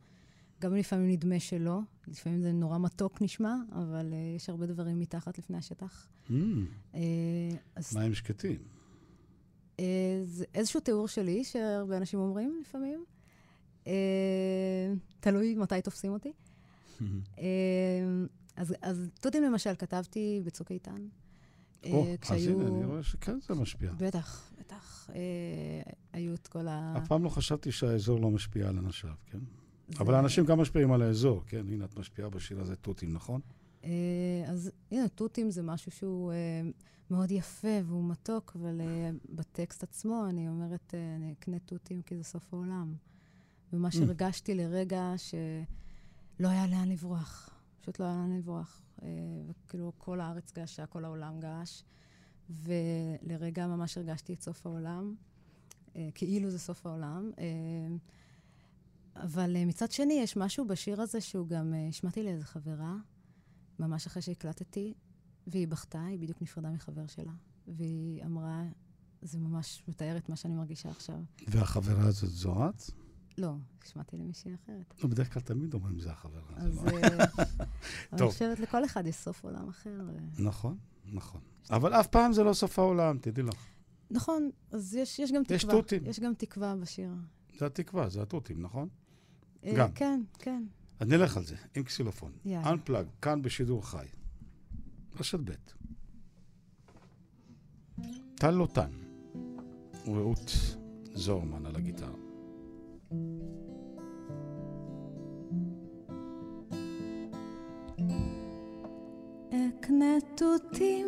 [0.60, 5.38] גם לפעמים נדמה שלא, לפעמים זה נורא מתוק נשמע, אבל uh, יש הרבה דברים מתחת
[5.38, 6.08] לפני השטח.
[6.28, 6.32] Mm,
[6.92, 6.96] Uh,
[7.76, 8.58] אז מים שקטים.
[9.76, 9.80] uh,
[10.24, 13.04] זה איזשהו תיאור שלי, שהרבה אנשים אומרים לפעמים.
[13.84, 13.88] Uh,
[15.20, 16.32] תלוי מתי תופסים אותי.
[17.38, 17.44] אה,
[18.56, 21.06] אז, אז תותים למשל כתבתי בצוק איתן.
[21.90, 23.92] או, אה, אז הנה, אני רואה שכן זה משפיע.
[23.98, 25.10] בטח, בטח.
[25.14, 26.94] אה, היו את כל ה...
[26.98, 29.38] אף פעם לא חשבתי שהאזור לא משפיע על אנשיו, כן?
[30.00, 31.66] אבל האנשים גם משפיעים על האזור, כן?
[31.68, 33.40] הנה, את משפיעה בשיר הזה תותים, נכון?
[33.84, 33.90] אה,
[34.46, 36.36] אז הנה, תותים זה משהו שהוא אה,
[37.10, 42.22] מאוד יפה והוא מתוק, אבל אה, בטקסט עצמו אני אומרת, אני אקנה תותים כי זה
[42.22, 42.94] סוף העולם.
[43.72, 47.50] ומה שהרגשתי לרגע שלא היה לאן לברוח.
[47.80, 48.82] פשוט לא היה לאן לברוח.
[49.48, 51.82] וכאילו כל הארץ געשה, כל העולם געש.
[52.50, 55.14] ולרגע ממש הרגשתי את סוף העולם,
[56.14, 57.30] כאילו זה סוף העולם.
[59.22, 62.96] אבל אה, מצד שני, יש משהו בשיר הזה שהוא גם, אה, השמעתי לאיזה חברה,
[63.78, 64.94] ממש אחרי שהקלטתי,
[65.46, 67.32] והיא בכתה, היא בדיוק נפרדה מחבר שלה.
[67.68, 68.62] והיא אמרה,
[69.22, 71.16] זה ממש מתאר את מה שאני מרגישה עכשיו.
[71.48, 72.82] והחברה הזאת זו את?
[73.38, 73.54] לא,
[73.84, 74.94] השמעתי למישהי אחרת.
[75.02, 76.42] לא, בדרך כלל תמיד אומרים זה החברה.
[76.60, 77.24] זה אז לא- אה,
[78.12, 78.30] אני.
[78.30, 80.00] חושבת, לכל אחד יש סוף עולם אחר.
[80.38, 80.76] נכון,
[81.12, 81.40] נכון.
[81.70, 83.66] אבל אף פעם זה לא סוף העולם, תדעי לך.
[84.10, 85.56] נכון, אז יש, יש גם תקווה.
[85.56, 86.06] יש תותים.
[86.06, 87.10] יש גם תקווה בשיר.
[87.58, 88.88] זה התקווה, זה התותים, נכון?
[89.64, 89.92] אה, גם.
[89.92, 90.62] כן, כן.
[91.00, 92.32] אז נלך על זה, עם קסילופון.
[92.44, 92.70] יאללה.
[92.72, 94.06] Unplug, כאן בשידור חי.
[95.20, 95.52] רשת ב'.
[98.34, 98.90] טל לוטן
[100.06, 100.50] ורעות
[101.14, 102.12] זורמן על הגיטרה.
[109.48, 111.06] אקנה תותים,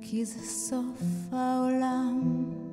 [0.00, 2.67] כי זה סוף העולם.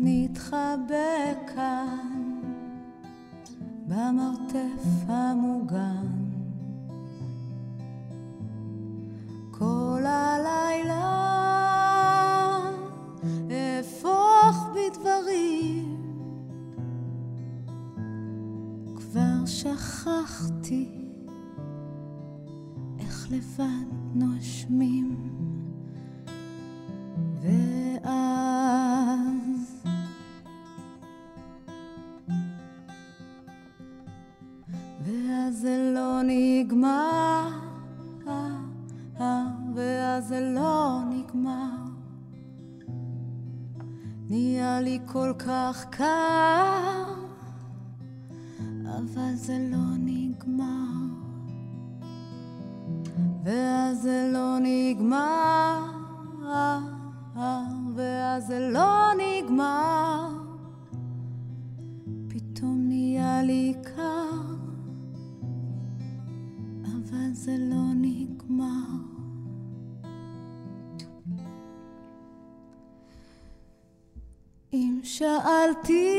[0.00, 2.40] נתחבא כאן,
[3.86, 6.06] במרתף המוגן.
[9.50, 11.18] כל הלילה
[13.80, 15.96] אפוך בדברים.
[18.96, 21.04] כבר שכחתי
[22.98, 25.37] איך לבד נושמים
[44.28, 47.18] נהיה לי כל כך קר
[48.98, 51.08] אבל זה לא נגמר.
[53.44, 55.80] ואז זה לא נגמר,
[57.94, 60.28] ואז זה לא נגמר.
[62.28, 64.40] פתאום נהיה לי קר,
[66.84, 69.07] אבל זה לא נגמר.
[75.08, 76.16] שאלתי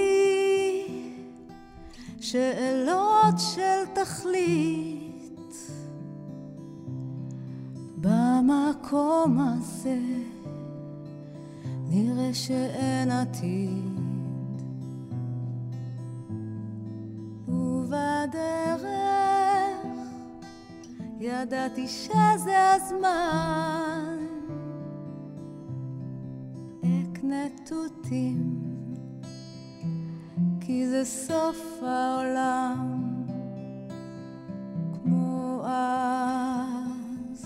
[2.19, 5.53] שאלות של תכלית
[7.97, 9.99] במקום הזה
[11.89, 14.61] נראה שאין עתיד.
[17.47, 18.81] ובדרך
[21.19, 24.17] ידעתי שזה הזמן.
[26.81, 28.68] אקנה תותים,
[30.69, 33.03] כי זה סוף העולם.
[34.93, 37.45] כמו אז.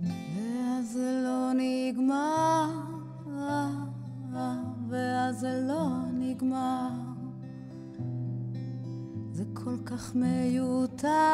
[0.00, 2.70] ואז זה לא נגמר,
[4.88, 6.88] ואז זה לא נגמר.
[9.32, 11.27] זה כל כך מיותר,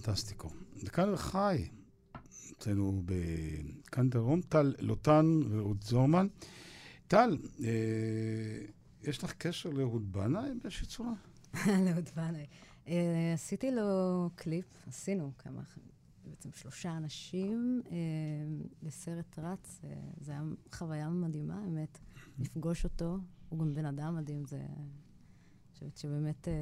[0.00, 0.48] פנטסטיקו.
[0.84, 1.68] וכאן חי,
[2.52, 6.26] אצלנו בכאן דרום, טל לוטן ואהוד זורמן.
[7.08, 7.68] טל, אה,
[9.02, 11.12] יש לך קשר לאהוד בנאי באיזושהי צורה?
[11.84, 12.46] לאהוד בנאי.
[12.88, 15.62] אה, עשיתי לו קליפ, עשינו כמה,
[16.24, 17.96] בעצם שלושה אנשים אה,
[18.82, 19.80] לסרט רץ.
[19.84, 21.98] אה, זו הייתה חוויה מדהימה, האמת,
[22.38, 23.18] לפגוש אותו.
[23.48, 24.56] הוא גם בן אדם מדהים, זה...
[24.56, 26.52] אני חושבת שבאמת אה,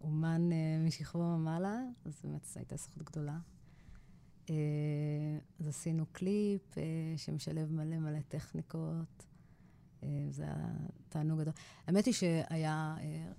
[0.00, 3.38] אומן אה, משכבו ומעלה, אז באמת זו הייתה זכות גדולה.
[4.50, 4.54] אה,
[5.60, 6.82] אז עשינו קליפ אה,
[7.16, 9.26] שמשלב מלא מלא טכניקות.
[10.02, 10.68] אה, זה היה
[11.08, 11.52] תענוג גדול.
[11.86, 13.32] האמת היא שהיה אה,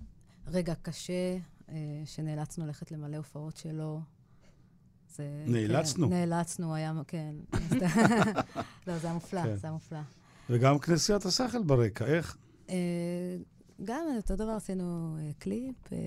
[0.46, 1.36] רגע קשה,
[1.68, 4.00] אה, שנאלצנו ללכת למלא הופעות שלו.
[5.16, 6.08] זה, נאלצנו?
[6.08, 7.34] כן, נאלצנו, היה, כן.
[8.86, 9.56] לא, זה היה מופלא, כן.
[9.56, 9.98] זה היה מופלא.
[10.50, 12.36] וגם כנסיית השכל ברקע, איך?
[13.84, 15.92] גם אותו דבר עשינו אה, קליפ.
[15.92, 15.98] אה,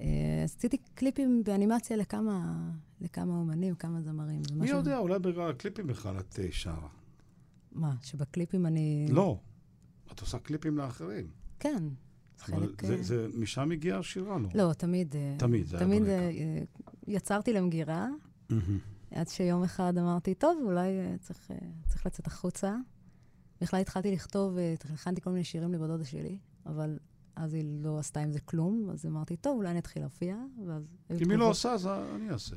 [0.00, 2.54] אה, עשיתי קליפים באנימציה לכמה,
[3.00, 4.42] לכמה אומנים, כמה זמרים.
[4.52, 6.88] מי משהו- יודע, אולי בגלל הקליפים בכלל את שרה.
[7.72, 9.06] מה, שבקליפים אני...
[9.10, 9.38] לא,
[10.12, 11.26] את עושה קליפים לאחרים.
[11.58, 11.84] כן.
[12.48, 12.84] אבל חלק...
[12.86, 14.48] זה- זה- משם הגיעה השירה, לא?
[14.54, 15.14] לא, תמיד...
[15.38, 16.12] תמיד, זה היה תמיד ברקע.
[16.12, 16.62] אה, אה,
[17.06, 18.08] יצרתי למגירה.
[19.10, 20.88] עד שיום אחד אמרתי, טוב, אולי
[21.20, 21.50] צריך,
[21.88, 22.76] צריך לצאת החוצה.
[23.64, 26.98] בכלל התחלתי לכתוב, אה, הכנתי כל מיני שירים לבת דודה שלי, אבל
[27.36, 30.82] אז היא לא עשתה עם זה כלום, אז אמרתי, טוב, אולי אני אתחיל להופיע, ואז...
[31.22, 32.56] אם היא לא עושה, אז אני אעשה.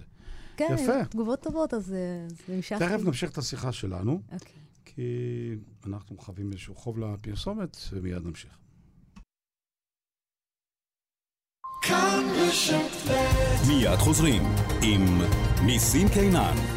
[0.57, 1.05] כן, יפה.
[1.05, 2.85] תגובות טובות, אז אה, אז המשכתי.
[2.85, 4.51] תכף נמשיך את השיחה שלנו, אוקיי.
[4.85, 5.01] כי
[5.85, 8.57] אנחנו חייבים איזשהו חוב לפרסומת, ומיד נמשיך.
[13.67, 14.43] מיד חוזרים
[14.83, 15.21] עם
[15.65, 16.76] ניסים קינן.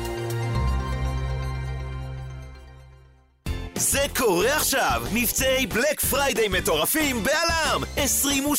[3.81, 5.03] זה קורה עכשיו!
[5.13, 7.83] מבצעי בלק פריידיי מטורפים בא.ל.מ!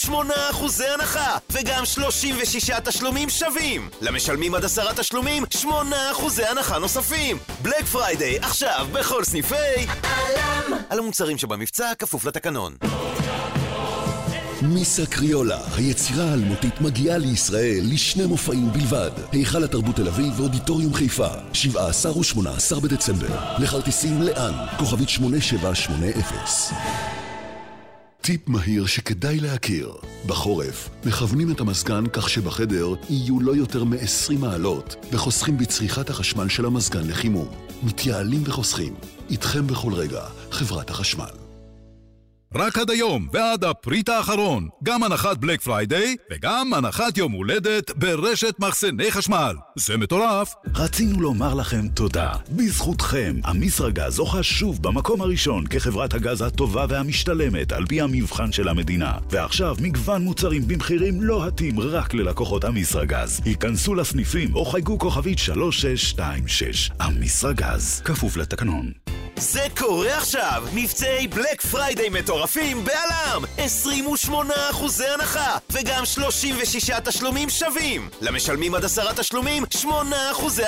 [0.07, 0.12] 28%
[0.93, 3.89] הנחה, וגם 36 תשלומים שווים!
[4.01, 5.67] למשלמים עד עשרה תשלומים, 8%
[6.49, 7.38] הנחה נוספים!
[7.62, 9.55] בלק פריידיי עכשיו בכל סניפי...
[10.03, 10.77] א.ל.מ!
[10.89, 12.75] על המוצרים שבמבצע כפוף לתקנון.
[14.62, 19.10] מיסה קריולה, היצירה האלמותית מגיעה לישראל לשני מופעים בלבד.
[19.32, 23.39] היכל התרבות תל אביב ואודיטוריום חיפה, 17 ו-18 בדצמבר.
[23.60, 24.54] לכרטיסים לאן?
[24.78, 26.12] כוכבית 8780.
[28.21, 29.93] טיפ מהיר שכדאי להכיר.
[30.26, 36.65] בחורף, מכוונים את המזגן כך שבחדר יהיו לא יותר מ-20 מעלות, וחוסכים בצריכת החשמל של
[36.65, 37.47] המזגן לחימום.
[37.84, 38.93] מתייעלים וחוסכים.
[39.30, 40.21] איתכם בכל רגע,
[40.52, 41.40] חברת החשמל.
[42.55, 48.55] רק עד היום ועד הפריט האחרון, גם הנחת בלק פריידיי וגם הנחת יום הולדת ברשת
[48.59, 49.55] מחסני חשמל.
[49.75, 50.53] זה מטורף!
[50.75, 52.31] רצינו לומר לכם תודה.
[52.49, 59.13] בזכותכם, אמיסרגז זוכה שוב במקום הראשון כחברת הגז הטובה והמשתלמת על פי המבחן של המדינה.
[59.29, 63.41] ועכשיו מגוון מוצרים במחירים לוהטים רק ללקוחות אמיסרגז.
[63.45, 66.91] היכנסו לסניפים או חייגו כוכבית 3626.
[67.01, 68.91] אמיסרגז, כפוף לתקנון.
[69.41, 70.63] זה קורה עכשיו!
[70.73, 73.43] מבצעי בלק פריידיי מטורפים בא.ל.מ!
[74.27, 74.32] 28%
[75.13, 78.10] הנחה, וגם 36 תשלומים שווים!
[78.21, 79.88] למשלמים עד עשרה תשלומים, 8%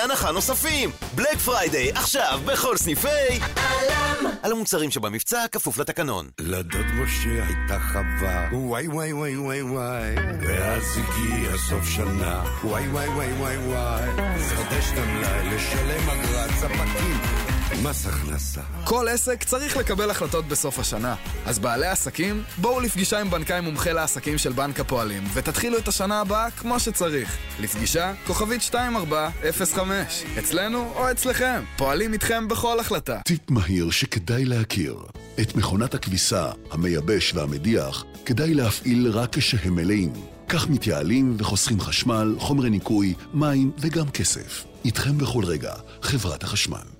[0.00, 0.90] הנחה נוספים!
[1.14, 3.08] בלק פריידיי עכשיו בכל סניפי...
[3.56, 4.30] א.ל.מ!
[4.42, 6.28] על המוצרים שבמבצע כפוף לתקנון.
[6.40, 13.08] לדוד משה הייתה חווה, וואי וואי וואי וואי וואי, ואז הגיע סוף שנה, וואי וואי
[13.08, 14.08] וואי וואי וואי,
[14.38, 17.43] חדש למלאי לשלם אגרת ספקים.
[17.82, 18.60] מס הכנסה.
[18.84, 21.14] כל עסק צריך לקבל החלטות בסוף השנה.
[21.46, 26.20] אז בעלי עסקים, בואו לפגישה עם בנקאי מומחה לעסקים של בנק הפועלים, ותתחילו את השנה
[26.20, 27.36] הבאה כמו שצריך.
[27.60, 30.24] לפגישה, כוכבית 2405.
[30.38, 31.62] אצלנו או אצלכם.
[31.76, 33.20] פועלים איתכם בכל החלטה.
[33.24, 34.96] טיפ מהיר שכדאי להכיר.
[35.40, 40.12] את מכונת הכביסה, המייבש והמדיח, כדאי להפעיל רק כשהם מלאים.
[40.48, 44.64] כך מתייעלים וחוסכים חשמל, חומרי ניקוי, מים וגם כסף.
[44.84, 46.93] איתכם בכל רגע, חברת החשמל.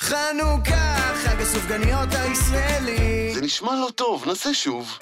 [0.00, 3.34] חנוכה, חג הסופגניות הישראלי.
[3.34, 4.98] זה נשמע לא טוב, נסה שוב.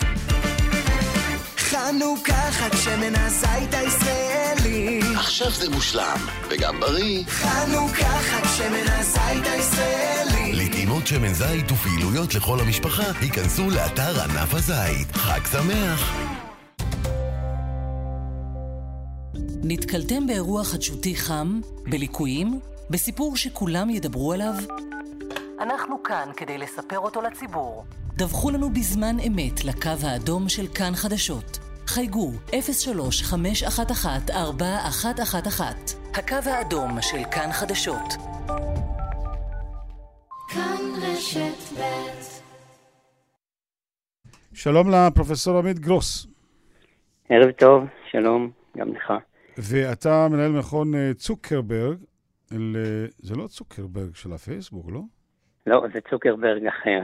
[1.58, 5.00] חנוכה, חג שמן הזית הישראלי.
[5.16, 6.18] עכשיו זה מושלם,
[6.50, 7.24] וגם בריא.
[7.28, 10.52] חנוכה, חג שמן הזית הישראלי.
[10.52, 15.12] לטעימות שמן זית ופעילויות לכל המשפחה, היכנסו לאתר ענף הזית.
[15.12, 16.12] חג שמח!
[19.62, 21.60] נתקלתם באירוע חדשותי חם?
[21.86, 22.60] בליקויים?
[22.90, 24.54] בסיפור שכולם ידברו עליו?
[25.60, 27.84] אנחנו כאן כדי לספר אותו לציבור.
[28.16, 31.58] דווחו לנו בזמן אמת לקו האדום של כאן חדשות.
[31.86, 34.30] חייגו 03-511-4111
[36.14, 38.12] הקו האדום של כאן חדשות.
[40.48, 41.82] כאן רשת ב'
[44.54, 46.26] שלום לפרופסור עמית גרוס.
[47.28, 49.12] ערב טוב, שלום, גם לך.
[49.58, 51.98] ואתה מנהל מכון אה, צוקרברג,
[52.52, 52.76] אל...
[52.76, 55.02] אה, זה לא צוקרברג של הפייסבוק, לא?
[55.66, 57.02] לא, זה צוקרברג אחר,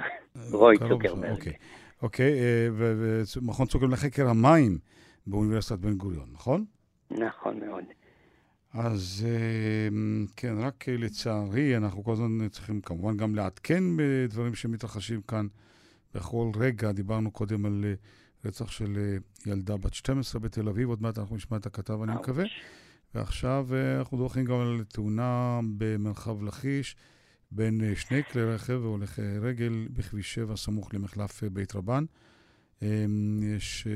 [0.53, 1.31] רוי צוקרברג.
[1.31, 1.53] אוקיי,
[2.03, 2.33] אוקיי
[3.37, 4.79] ומכון צוקרברג לחקר המים
[5.27, 6.65] באוניברסיטת בן גוריון, נכון?
[7.11, 7.85] נכון מאוד.
[8.75, 9.27] אז
[10.37, 15.47] כן, רק לצערי, אנחנו כל הזמן צריכים כמובן גם לעדכן בדברים שמתרחשים כאן
[16.15, 16.93] בכל רגע.
[16.93, 17.85] דיברנו קודם על
[18.45, 22.45] רצח של ילדה בת 12 בתל אביב, עוד מעט אנחנו נשמע את הכתב, אני מקווה.
[23.15, 26.97] ועכשיו אנחנו דורכים גם על תאונה במרחב לכיש.
[27.55, 32.05] בין שני כלי רכב והולך רגל בכביש 7 סמוך למחלף בית רבן.
[33.57, 33.87] יש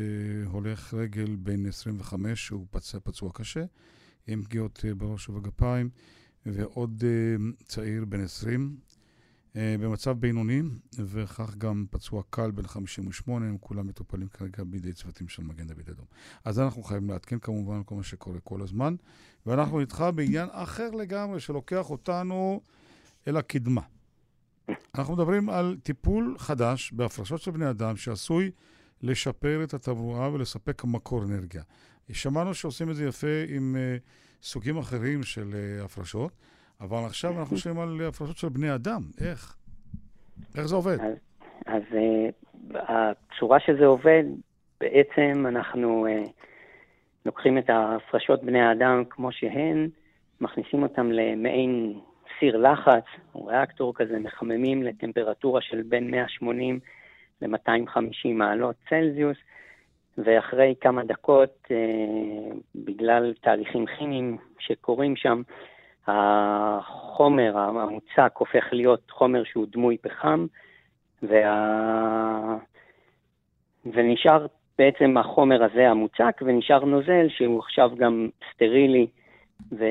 [0.46, 3.64] הולך רגל בן 25 שהוא פצע, פצוע קשה,
[4.26, 5.90] עם פגיעות בראש ובגפיים,
[6.46, 7.04] ועוד
[7.64, 8.76] צעיר בן 20
[9.56, 10.62] במצב בינוני,
[10.98, 15.90] וכך גם פצוע קל בן 58, הם כולם מטופלים כרגע בידי צוותים של מגן דוד
[15.90, 16.06] אדום.
[16.44, 18.94] אז אנחנו חייבים לעדכן כמובן כל מה שקורה כל הזמן,
[19.46, 22.60] ואנחנו איתך בעניין אחר לגמרי שלוקח אותנו
[23.28, 23.82] אל הקדמה.
[24.94, 28.50] אנחנו מדברים על טיפול חדש בהפרשות של בני אדם שעשוי
[29.02, 31.62] לשפר את התברואה ולספק מקור אנרגיה.
[32.12, 36.32] שמענו שעושים את זה יפה עם uh, סוגים אחרים של uh, הפרשות,
[36.80, 39.00] אבל עכשיו אנחנו חושבים על הפרשות של בני אדם.
[39.20, 39.56] איך?
[40.56, 40.98] איך זה עובד?
[41.00, 41.12] אז,
[41.66, 44.24] אז uh, הצורה שזה עובד,
[44.80, 46.30] בעצם אנחנו uh,
[47.26, 49.88] לוקחים את ההפרשות בני האדם כמו שהן,
[50.40, 52.00] מכניסים אותם למעין
[52.38, 56.80] סיר לחץ, או ריאקטור כזה, מחממים לטמפרטורה של בין 180
[57.42, 59.36] ל-250 מעלות צלזיוס,
[60.18, 61.76] ואחרי כמה דקות, אה,
[62.74, 65.42] בגלל תהליכים כימיים שקורים שם,
[66.06, 70.46] החומר המוצק הופך להיות חומר שהוא דמוי פחם,
[71.22, 72.56] וה...
[73.86, 74.46] ונשאר
[74.78, 79.06] בעצם החומר הזה המוצק, ונשאר נוזל שהוא עכשיו גם סטרילי,
[79.72, 79.84] ו...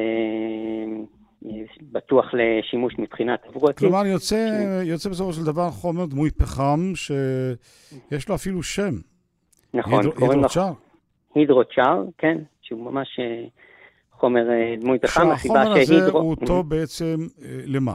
[1.92, 3.80] בטוח לשימוש מבחינת תברואתית.
[3.80, 4.48] כלומר, יוצא,
[4.84, 4.88] ש...
[4.88, 8.94] יוצא בסופו של דבר חומר דמוי פחם שיש לו אפילו שם.
[9.74, 10.48] נכון, הידרו, קוראים לו
[11.36, 13.46] הידרוצ'אר, כן, שהוא ממש אה,
[14.26, 15.28] חומר אה, דמוי פחם.
[15.38, 16.20] שהחומר הזה שהידרו...
[16.20, 17.94] הוא טוב בעצם אה, למה?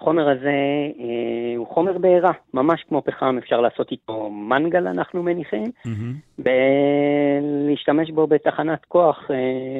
[0.00, 0.56] החומר הזה
[0.98, 6.42] אה, הוא חומר בעירה, ממש כמו פחם, אפשר לעשות איתו מנגל, אנחנו מניחים, mm-hmm.
[6.44, 9.36] ולהשתמש בו בתחנת כוח אה,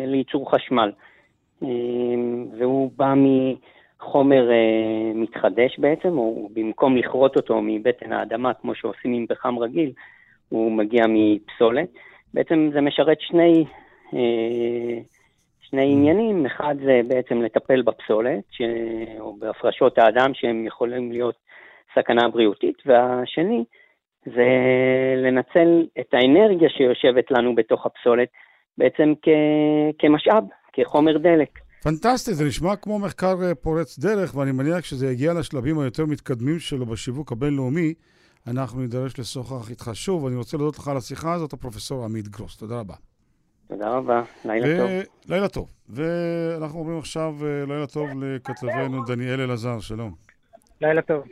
[0.07, 0.93] לייצור חשמל.
[2.59, 9.27] והוא בא מחומר אה, מתחדש בעצם, או במקום לכרות אותו מבטן האדמה, כמו שעושים עם
[9.27, 9.93] פחם רגיל,
[10.49, 11.89] הוא מגיע מפסולת.
[12.35, 13.65] בעצם זה משרת שני,
[14.15, 14.99] אה,
[15.73, 15.93] שני mm.
[15.93, 18.63] עניינים, אחד זה בעצם לטפל בפסולת, ש...
[19.21, 21.35] או בהפרשות האדם שהם יכולים להיות
[21.95, 23.65] סכנה בריאותית, והשני
[24.25, 24.49] זה
[25.17, 28.29] לנצל את האנרגיה שיושבת לנו בתוך הפסולת
[28.79, 29.29] בעצם כ...
[29.99, 31.59] כמשאב, כחומר דלק.
[31.83, 36.59] פנטסטי, זה נשמע כמו מחקר אה, פורץ דרך, ואני מניח שזה יגיע לשלבים היותר מתקדמים
[36.59, 37.95] שלו בשיווק הבינלאומי.
[38.47, 40.27] אנחנו נידרש לשוחח איתך שוב.
[40.27, 42.57] אני רוצה להודות לך על השיחה הזאת, הפרופסור עמית גרוס.
[42.57, 42.95] תודה רבה.
[43.73, 44.91] תודה רבה, לילה ו- טוב.
[45.29, 45.69] לילה טוב.
[45.89, 50.15] ואנחנו אומרים עכשיו אה, לילה טוב לכתבנו דניאל אלעזר, שלום.
[50.81, 51.25] לילה טוב.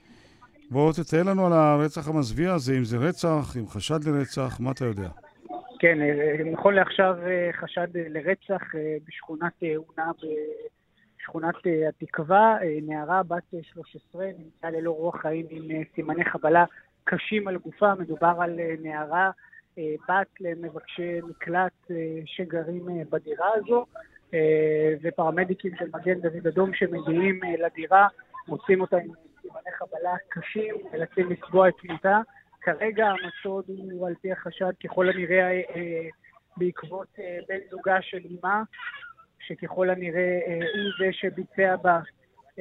[0.70, 4.84] בואו תתאר לנו על הרצח המזוויע הזה, אם זה רצח, אם חשד לרצח, מה אתה
[4.84, 5.09] יודע?
[5.78, 8.62] כן, אה, נכון לעכשיו אה, חשד לרצח
[9.09, 10.11] בשכונת אונה
[11.18, 11.55] בשכונת
[11.88, 12.57] התקווה.
[12.82, 16.64] נערה בת אה, 13 נמצאה ללא רוח חיים עם סימני חבלה
[17.05, 17.95] קשים על גופה.
[17.95, 19.30] מדובר על נערה
[19.79, 21.97] בת למבקשי מקלט אה,
[22.27, 23.87] שגרים אה, בדירה הזו,
[24.35, 28.09] אה, ופרמדיקים של מגן דוד אדום שמגיעים אה, לדירה
[28.49, 29.11] מוצאים אותה עם
[29.43, 32.21] סימני חבלה קשים, נאלצים לצבוע את תמותה.
[32.61, 36.09] כרגע המצוד הוא על פי החשד ככל הנראה אה,
[36.57, 38.62] בעקבות אה, בן זוגה של אמה,
[39.39, 42.01] שככל הנראה אה, הוא זה שביצע בה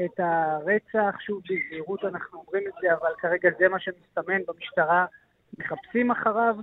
[0.05, 1.20] את הרצח.
[1.20, 5.05] שוב, בזהירות אנחנו אומרים את זה, אבל כרגע זה מה שמסתמן במשטרה,
[5.57, 6.55] מחפשים אחריו.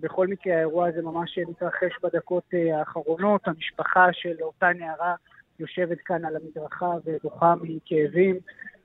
[0.00, 3.48] בכל מקרה, האירוע הזה ממש מתרחש בדקות אה, האחרונות.
[3.48, 5.14] המשפחה של אותה נערה
[5.58, 8.38] יושבת כאן על המדרכה ובוכה מכאבים.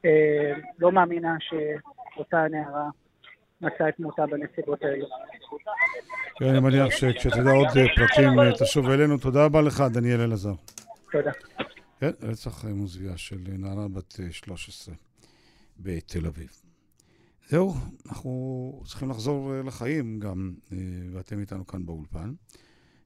[0.05, 2.89] אה, לא מאמינה שאותה נערה
[3.61, 5.05] מצאה את מותה בנסיבות האלו.
[6.35, 8.29] כן, אני מניח שכשתדע עוד אה, פרטים
[8.59, 9.17] תשוב אלינו.
[9.17, 10.53] תודה רבה לך, דניאל אלעזר.
[11.11, 11.31] תודה.
[11.99, 14.95] כן, רצח אה, מוזוויע של נערה בת אה, 13
[15.79, 16.62] בתל אביב.
[17.49, 17.75] זהו,
[18.09, 20.77] אנחנו צריכים לחזור אה, לחיים גם, אה,
[21.13, 22.33] ואתם איתנו כאן באולפן.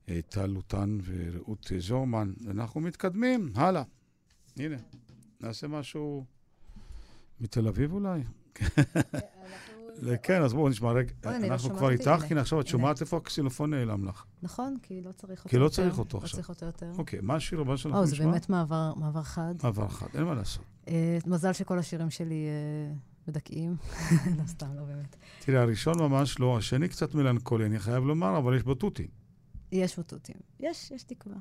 [0.10, 3.84] אה, טל לוטן ורעות זורמן, ואנחנו מתקדמים, הלאה.
[4.58, 4.76] הנה,
[5.42, 6.26] נעשה משהו
[7.40, 8.24] מתל אביב אולי?
[10.24, 11.14] כן, אז בואו נשמע רגע.
[11.26, 11.90] לא אנחנו כבר.
[11.90, 12.12] איתך.
[12.28, 12.68] כי עכשיו את.
[12.68, 14.24] שומעת איפה הקסילופון נעלם לך.
[14.42, 15.76] נכון, כי לא צריך אותו כי לא יותר.
[15.76, 16.36] צריך אותו לא עכשיו.
[16.36, 16.92] צריך אותו יותר.
[16.98, 18.18] אוקיי, מה השיר הבא שאנחנו נשמע?
[18.18, 19.56] זה באמת מעבר חד.
[19.64, 20.64] מעבר חד, אין מה לעשות.
[21.26, 22.48] מזל שכל השירים שלי
[23.28, 23.76] מדכאים.
[24.38, 25.16] לא, סתם, לא באמת.
[25.40, 29.08] תראה, הראשון ממש לא, השני קצת מלנכולי, אני חייב לומר, אבל יש בו תותים.
[29.72, 30.36] יש בוטותים.
[30.60, 31.38] יש, יש תקווה.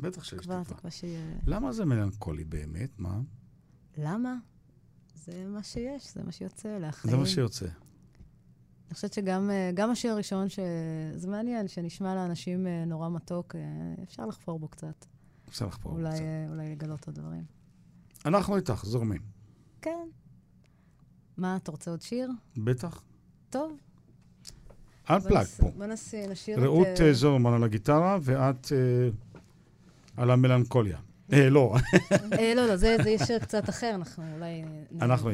[0.00, 0.90] בטח שיש תקווה, תקווה.
[0.90, 1.20] שיהיה...
[1.46, 2.90] למה זה מלנכולי באמת?
[2.98, 3.20] מה?
[3.98, 4.36] למה?
[5.14, 7.14] זה מה שיש, זה מה שיוצא להחיים.
[7.14, 7.66] זה מה שיוצא.
[8.86, 10.58] אני חושבת שגם אה, גם השיר הראשון, ש...
[11.14, 13.60] זה מעניין, שנשמע לאנשים אה, נורא מתוק, אה,
[14.02, 15.06] אפשר לחפור בו קצת.
[15.48, 16.20] אפשר לחפור בו קצת.
[16.48, 17.44] אולי לגלות עוד דברים.
[18.26, 19.20] אנחנו איתך, זורמים.
[19.82, 20.08] כן.
[21.38, 22.30] מה, אתה רוצה עוד שיר?
[22.56, 23.02] בטח.
[23.50, 23.76] טוב.
[25.08, 25.70] בוא נס- פה.
[25.76, 26.62] בוא נשאיר את...
[26.62, 29.08] רעות אה, אה, זורמן על הגיטרה, ואת אה,
[30.22, 30.98] על המלנכוליה.
[31.32, 31.74] אה, לא.
[32.38, 32.96] אה, לא, לא, זה
[33.26, 34.62] שיר קצת אחר, אנחנו אולי.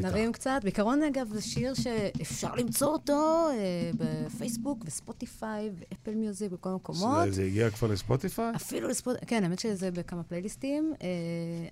[0.02, 0.60] נרים קצת.
[0.62, 7.32] בעיקרון, אגב, זה שיר שאפשר למצוא אותו אה, בפייסבוק וספוטיפיי ואפל מיוזיק בכל המקומות.
[7.32, 8.56] זה- הגיע כבר לספוטיפיי?
[8.56, 10.94] אפילו לספוטיפיי, כן, האמת שזה בכמה פלייליסטים,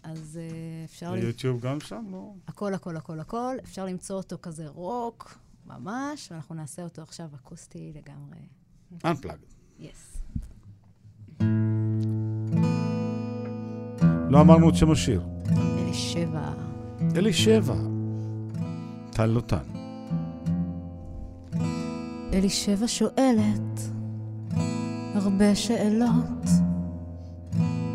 [0.02, 0.40] אז
[0.84, 1.12] אפשר...
[1.12, 2.04] ביוטיוב גם שם?
[2.10, 2.32] לא.
[2.48, 3.56] הכל, הכל, הכל, הכל.
[3.64, 8.38] אפשר למצוא אותו כזה רוק, ממש, ואנחנו נעשה אותו עכשיו אקוסטי לגמרי.
[9.04, 9.54] Unplugged.
[9.78, 10.17] יס.
[14.28, 15.22] לא אמרנו את שם השיר.
[15.78, 16.50] אלישבע.
[17.16, 17.74] אלישבע.
[19.10, 19.56] טל לוטן.
[22.32, 23.80] אלישבע שואלת
[25.14, 26.46] הרבה שאלות.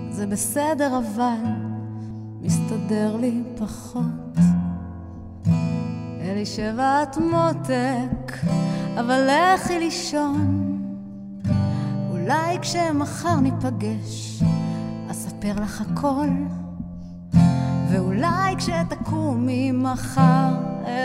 [0.10, 1.52] זה בסדר, אבל
[2.42, 4.38] מסתדר לי פחות.
[6.22, 8.38] אלישבע את מותק,
[9.00, 10.60] אבל לכי לישון.
[12.12, 14.44] אולי כשמחר ניפגש,
[15.14, 16.30] אספר לך הכל.
[17.89, 20.51] ואולי כשתקומי מחר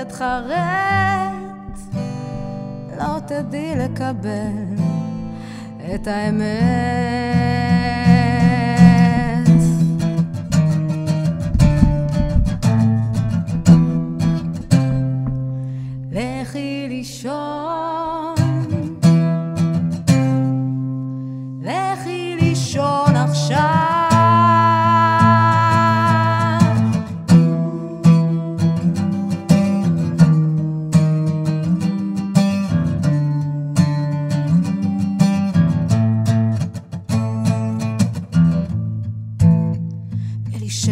[0.03, 1.79] אתחרט,
[2.99, 4.77] לא תדעי לקבל
[5.95, 7.38] את האמת.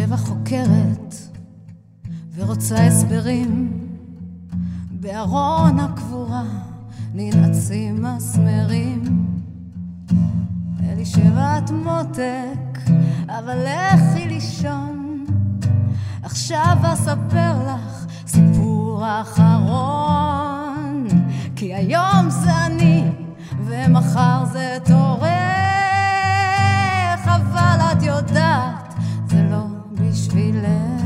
[0.07, 1.15] אלישבע חוקרת
[2.35, 3.71] ורוצה הסברים.
[4.91, 6.43] בארון הקבורה
[7.13, 9.27] ננעצים מסמרים
[10.89, 12.79] אלישבע את מותק
[13.27, 15.25] אבל לכי לישון.
[16.23, 21.07] עכשיו אספר לך סיפור אחרון
[21.55, 23.03] כי היום זה אני
[23.65, 25.27] ומחר זה תורך
[27.25, 28.76] אבל את יודעת
[30.37, 30.96] feeling.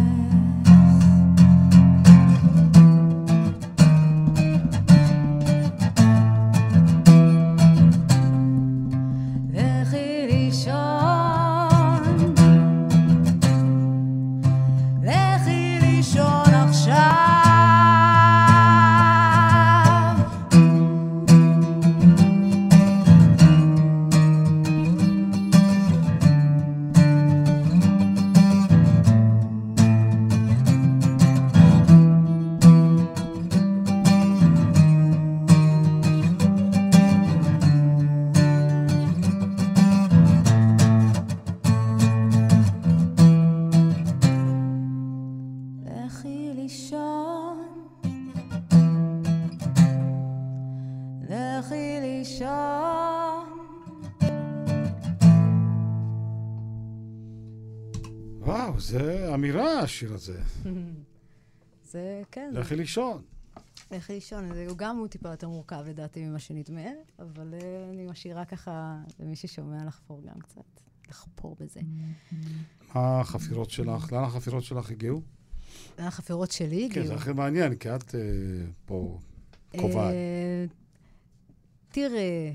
[59.82, 60.42] השיר הזה.
[61.92, 62.52] זה, כן.
[62.54, 63.22] לכי לישון.
[63.92, 68.46] לכי לישון, זה גם הוא טיפה יותר מורכב לדעתי ממה שנדמה, אבל uh, אני משאירה
[68.46, 71.80] ככה למי ששומע לחפור גם קצת, לחפור בזה.
[72.96, 74.12] מה החפירות שלך?
[74.12, 75.22] לאן החפירות שלך הגיעו?
[76.00, 77.06] לאן החפירות שלי הגיעו?
[77.06, 78.14] כן, זה הכי מעניין, כי את uh,
[78.86, 79.20] פה
[79.78, 80.14] קובעת.
[80.14, 80.74] Uh,
[81.90, 82.52] תראה,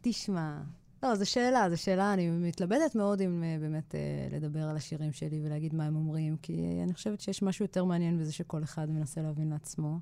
[0.00, 0.60] תשמע,
[1.02, 2.12] לא, זו שאלה, זו שאלה.
[2.12, 6.36] אני מתלבטת מאוד אם uh, באמת uh, לדבר על השירים שלי ולהגיד מה הם אומרים,
[6.36, 9.98] כי אני חושבת שיש משהו יותר מעניין בזה שכל אחד מנסה להבין לעצמו.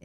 [0.00, 0.04] Uh,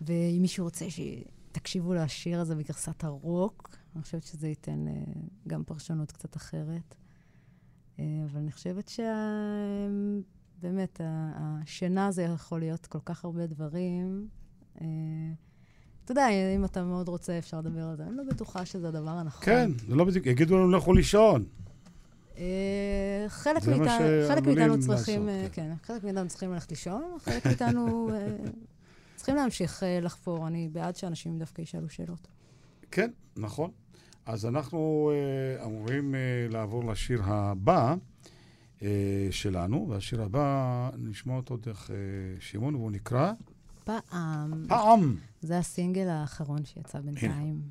[0.00, 4.84] ואם מישהו רוצה שתקשיבו לשיר הזה בגרסת הרוק, אני חושבת שזה ייתן
[5.48, 6.94] גם פרשנות קצת אחרת.
[7.98, 8.88] אבל אני חושבת
[10.60, 11.00] שבאמת,
[11.34, 14.28] השינה הזה יכול להיות כל כך הרבה דברים.
[16.04, 18.02] אתה יודע, אם אתה מאוד רוצה, אפשר לדבר על זה.
[18.02, 19.44] אני לא בטוחה שזה הדבר הנכון.
[19.44, 21.44] כן, זה לא בדיוק, יגידו לנו לכו לישון.
[22.38, 23.66] אה, חלק
[24.46, 25.70] מאיתנו צריכים, אה, כן.
[25.70, 28.36] כן, חלק מאיתנו צריכים ללכת לישון, חלק מאיתנו אה,
[29.16, 30.46] צריכים להמשיך לחפור.
[30.46, 32.28] אני בעד שאנשים דווקא ישאלו שאלות.
[32.90, 33.70] כן, נכון.
[34.26, 35.12] אז אנחנו
[35.64, 36.14] אמורים
[36.50, 37.94] לעבור לשיר הבא
[39.30, 41.90] שלנו, והשיר הבא, נשמע אותו דרך
[42.40, 43.32] שמעון, והוא נקרא...
[43.84, 44.64] פעם.
[44.68, 45.16] פעם.
[45.40, 47.62] זה הסינגל האחרון שיצא בינתיים.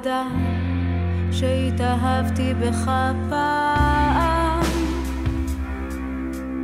[0.00, 0.22] תדע
[1.32, 2.90] שהתאהבתי בך
[3.30, 4.62] פעם,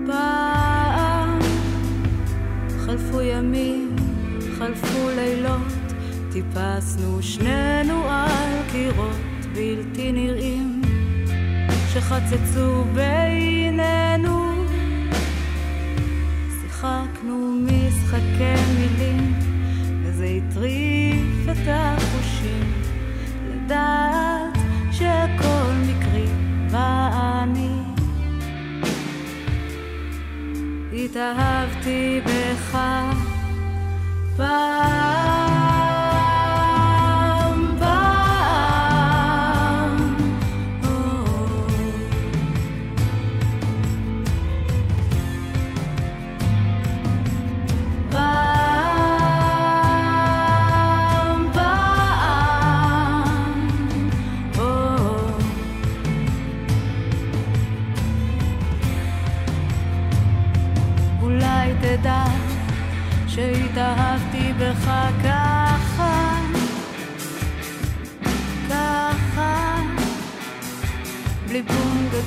[0.06, 1.38] פעם.
[2.86, 3.96] חלפו ימים,
[4.58, 5.92] חלפו לילות,
[6.32, 10.82] טיפסנו שנינו על קירות בלתי נראים,
[11.92, 14.64] שחצצו בינינו.
[16.60, 19.34] שיחקנו משחקי מילים,
[20.02, 22.09] וזה הטריף את החושים.
[23.70, 24.58] לדעת
[24.90, 26.26] שהכל מקרי
[26.70, 27.82] ואני
[30.92, 32.78] התאהבתי בך
[34.36, 35.19] פעם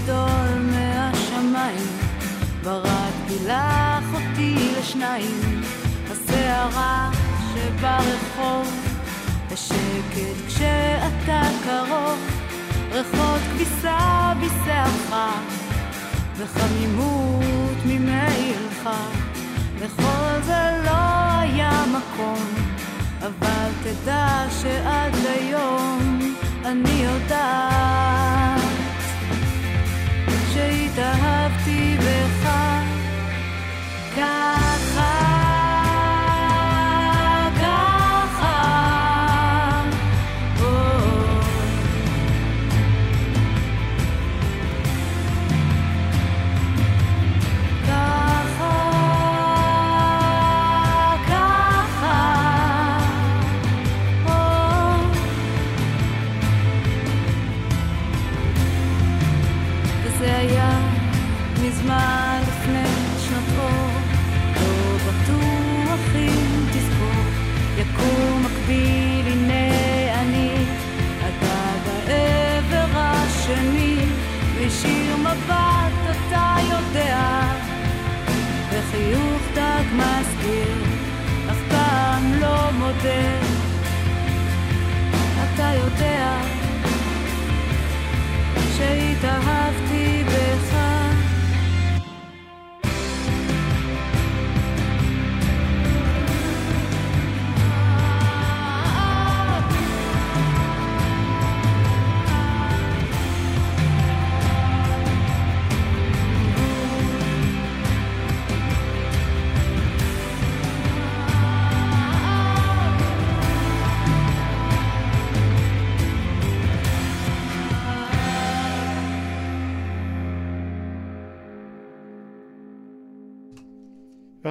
[0.03, 1.87] גדול מהשמיים,
[2.63, 5.61] בראתי לך אותי לשניים,
[6.11, 7.11] הסערה
[7.53, 8.67] שברחוב,
[9.51, 12.19] בשקט כשאתה קרוב,
[12.91, 15.15] ריחות כביסה בשערך,
[16.37, 18.89] וחמימות ממעילך.
[19.81, 22.45] לכל זה לא היה מקום,
[23.19, 26.19] אבל תדע שעד היום
[26.65, 28.72] אני יודעת
[30.53, 32.49] שהתאהבתי בך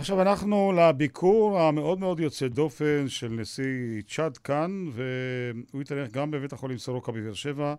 [0.02, 6.52] ועכשיו אנחנו לביקור המאוד מאוד יוצא דופן של נשיא צ'אד כאן, והוא יתהלך גם בבית
[6.52, 7.74] החולים סורוקה בבאר שבע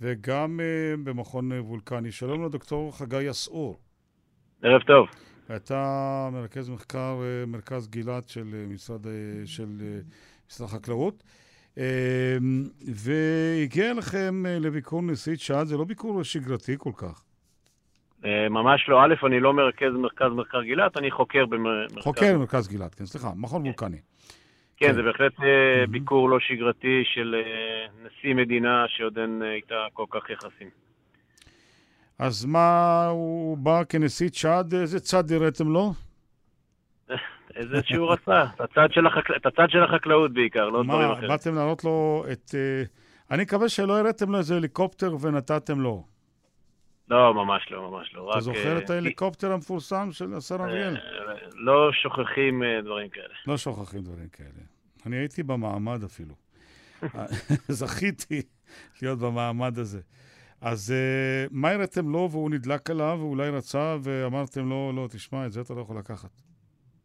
[0.00, 2.12] וגם uh, במכון וולקני.
[2.12, 3.78] שלום לדוקטור חגי אסעור.
[4.62, 5.06] ערב טוב.
[5.56, 9.06] אתה מרכז מחקר uh, מרכז גילת של uh, משרד,
[9.44, 10.00] של,
[10.50, 11.24] משרד החקלאות.
[12.94, 17.27] והגיע לכם uh, לביקור נשיא צ'אד, זה לא ביקור שגרתי כל כך.
[18.24, 19.04] אה, ממש לא.
[19.04, 21.98] א', אני לא מרכז מרכז מחקר גילת, אני חוקר במרכז...
[21.98, 23.96] חוקר במרכז גילת, כן, סליחה, מכון וולקני.
[24.76, 29.86] כן, כן, זה בהחלט אה, ביקור לא שגרתי של אה, נשיא מדינה שעוד אין איתה
[29.92, 30.68] כל כך יחסים.
[32.18, 35.92] אז מה, הוא בא כנשיא צ'אד, איזה צד הראתם לו?
[37.56, 38.76] איזה שהוא רצה, את
[39.46, 41.28] הצד של החקלאות בעיקר, לא דברים אחרים.
[41.28, 42.54] מה, באתם להראות לו את...
[43.30, 46.04] אני מקווה שלא הראתם לו איזה הליקופטר ונתתם לו.
[47.10, 48.32] לא, ממש לא, ממש לא.
[48.32, 50.96] אתה זוכר אה, את ההליקופטר המפורסם של השר אריאל?
[50.96, 53.34] אה, לא שוכחים אה, דברים כאלה.
[53.46, 54.64] לא שוכחים דברים כאלה.
[55.06, 56.34] אני הייתי במעמד אפילו.
[57.68, 58.42] זכיתי
[59.02, 60.00] להיות במעמד הזה.
[60.60, 60.94] אז
[61.50, 65.74] מה הראתם לו והוא נדלק עליו, ואולי רצה, ואמרתם לו, לא, תשמע, את זה אתה
[65.74, 66.30] לא יכול לקחת.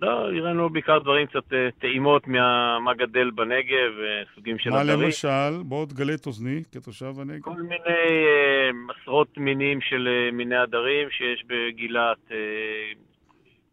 [0.03, 4.99] לא, הראינו בעיקר דברים קצת אה, טעימות מה גדל בנגב, אה, סוגים של הדרים.
[4.99, 5.63] מה למשל?
[5.65, 7.41] בוא תגלה את אוזני כתושב הנגב.
[7.41, 8.69] כל מיני אה,
[9.01, 12.31] עשרות מינים של מיני הדרים שיש בגילת,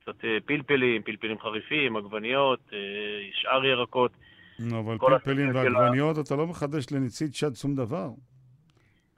[0.03, 2.71] קצת פלפלים, פלפלים חריפים, עגבניות,
[3.33, 4.11] שאר ירקות.
[4.71, 8.09] אבל פלפלים ועגבניות, אתה לא מחדש לנציג שד שום דבר.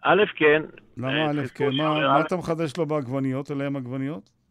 [0.03, 0.63] א', כן.
[0.97, 1.71] למה א', כן?
[1.75, 3.51] מה אתה מחדש לו בעגבניות?
[3.51, 4.42] אלה הם עגבניות?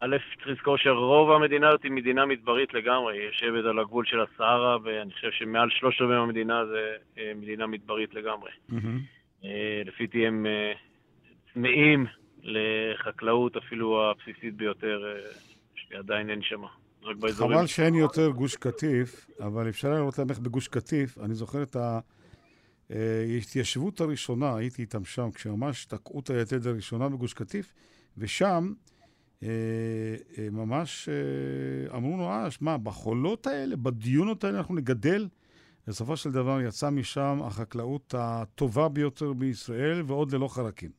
[0.00, 4.20] א', צריך לזכור שרוב המדינה הזאת היא מדינה מדברית לגמרי, היא יושבת על הגבול של
[4.20, 8.50] הסהרה, ואני חושב שמעל שלושת רבעי המדינה זה אה, מדינה מדברית לגמרי.
[8.70, 9.46] Mm-hmm.
[9.84, 10.72] לפי הם אה,
[11.54, 12.06] צמאים
[12.42, 15.14] לחקלאות, אפילו הבסיסית ביותר,
[15.74, 16.62] שעדיין אין שם.
[17.02, 17.58] רק באזורים...
[17.58, 21.76] חבל שאין יותר גוש קטיף, אבל אפשר לראות להם איך בגוש קטיף, אני זוכר את
[22.90, 27.72] ההתיישבות הראשונה, הייתי איתם שם, כשממש תקעו את היתד הראשונה בגוש קטיף,
[28.18, 28.97] ושם אה, אה,
[30.52, 35.28] ממש אה, אמרו לו, אה, שמע, בחולות האלה, בדיונות האלה אנחנו נגדל.
[35.88, 40.90] בסופו של דבר יצא משם החקלאות הטובה ביותר בישראל, ועוד ללא חרקים.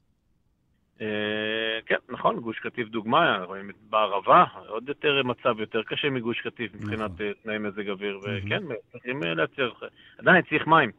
[1.85, 7.11] כן, נכון, גוש קטיף דוגמה, רואים בערבה, עוד יותר מצב יותר קשה מגוש קטיף מבחינת
[7.11, 7.33] נכון.
[7.43, 9.71] תנאי מזג אוויר, וכן, צריכים לייצר,
[10.17, 10.91] עדיין צריך מים.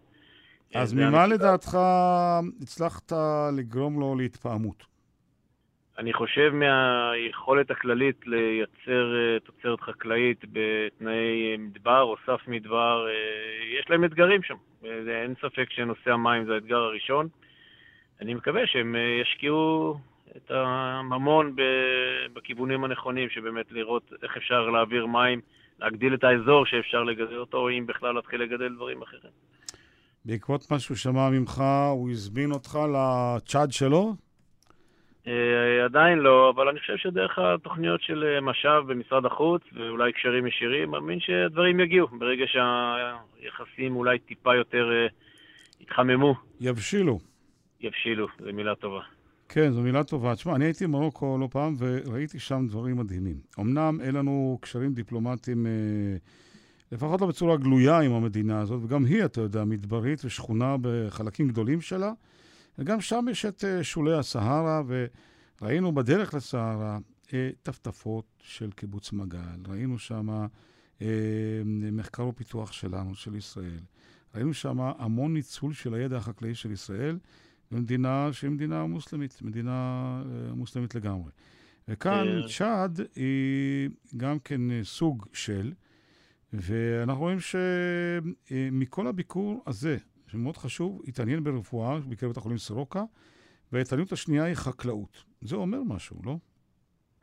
[0.74, 1.78] אז ממה לדעתך
[2.62, 3.12] הצלחת
[3.56, 4.89] לגרום לו להתפעמות?
[6.00, 13.90] אני חושב מהיכולת הכללית לייצר אה, תוצרת חקלאית בתנאי מדבר או סף מדבר, אה, יש
[13.90, 14.54] להם אתגרים שם.
[14.84, 17.28] אין ספק שנושא המים זה האתגר הראשון.
[18.20, 19.94] אני מקווה שהם אה, ישקיעו
[20.36, 21.56] את הממון
[22.32, 25.40] בכיוונים הנכונים, שבאמת לראות איך אפשר להעביר מים,
[25.80, 29.32] להגדיל את האזור שאפשר לגדל אותו, או אם בכלל להתחיל לגדל דברים אחרים.
[30.24, 34.14] בעקבות מה שהוא שמע ממך, הוא הזמין אותך לצ'אד שלו?
[35.26, 40.46] אה, עדיין לא, אבל אני חושב שדרך התוכניות של אה, משאב במשרד החוץ, ואולי קשרים
[40.46, 45.06] ישירים, מאמין שהדברים יגיעו ברגע שהיחסים אולי טיפה יותר אה,
[45.80, 46.34] יתחממו.
[46.60, 47.18] יבשילו.
[47.80, 49.00] יבשילו, זו מילה טובה.
[49.48, 50.34] כן, זו מילה טובה.
[50.34, 53.36] תשמע, אני הייתי במרוקו לא פעם וראיתי שם דברים מדהימים.
[53.60, 55.66] אמנם אין לנו קשרים דיפלומטיים,
[56.92, 61.80] לפחות לא בצורה גלויה עם המדינה הזאת, וגם היא, אתה יודע, מדברית ושכונה בחלקים גדולים
[61.80, 62.12] שלה.
[62.80, 64.82] וגם שם יש את אה, שולי הסהרה,
[65.60, 66.98] וראינו בדרך לסהרה
[67.34, 70.28] אה, טפטפות של קיבוץ מגל, ראינו שם
[71.02, 71.06] אה,
[71.92, 73.80] מחקר ופיתוח שלנו, של ישראל.
[74.34, 77.18] ראינו שם המון ניצול של הידע החקלאי של ישראל
[77.70, 80.22] במדינה שהיא מדינה מוסלמית, מדינה
[80.54, 81.30] מוסלמית לגמרי.
[81.88, 82.26] וכאן
[82.58, 85.72] צ'אד היא גם כן סוג של,
[86.52, 89.96] ואנחנו רואים שמכל הביקור הזה,
[90.30, 93.02] שמאוד חשוב, התעניין ברפואה, ביקר בית החולים סורוקה,
[93.72, 95.24] וההתעניינות השנייה היא חקלאות.
[95.40, 96.36] זה אומר משהו, לא?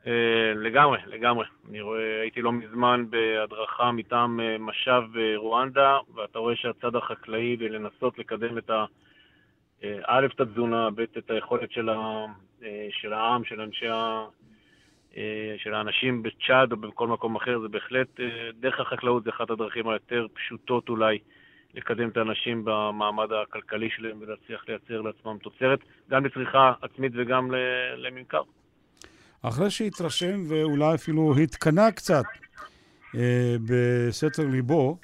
[0.06, 1.46] אה, לגמרי, לגמרי.
[1.70, 8.18] אני רואה, הייתי לא מזמן בהדרכה מטעם אה, משאב ברואנדה, ואתה רואה שהצד החקלאי בלנסות
[8.18, 8.84] לקדם את ה...
[9.84, 12.26] אה, א', את התזונה, ב', את היכולת של, ה,
[12.90, 14.24] של העם, של אנשי ה...
[15.58, 18.20] של האנשים בצ'אד או בכל מקום אחר, זה בהחלט,
[18.60, 21.18] דרך החקלאות זה אחת הדרכים היותר פשוטות אולי
[21.78, 25.78] לקדם את האנשים במעמד הכלכלי שלהם ולהצליח לייצר לעצמם תוצרת,
[26.10, 27.50] גם לצריכה עצמית וגם
[27.96, 28.42] לממכר.
[29.42, 32.24] אחרי שהתרשם ואולי אפילו התקנא קצת
[33.14, 34.98] אה, בסתר ליבו,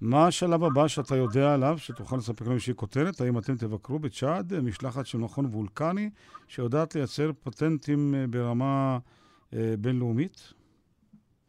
[0.00, 3.20] מה השלב הבא שאתה יודע עליו, שתוכל לספק לנו איזושהי כותרת?
[3.20, 6.10] האם אתם תבקרו בצ'אד, משלחת של מכון וולקני,
[6.48, 8.98] שיודעת לייצר פטנטים אה, ברמה
[9.54, 10.52] אה, בינלאומית?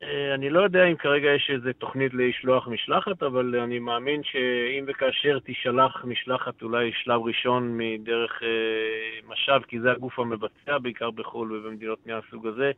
[0.04, 4.86] אה, אני לא יודע אם כרגע יש איזו תוכנית לשלוח משלחת, אבל אני מאמין שאם
[4.88, 11.52] וכאשר תישלח משלחת, אולי שלב ראשון מדרך אה, משאב, כי זה הגוף המבצע, בעיקר בחו"ל
[11.52, 12.72] ובמדינות מהסוג הזה,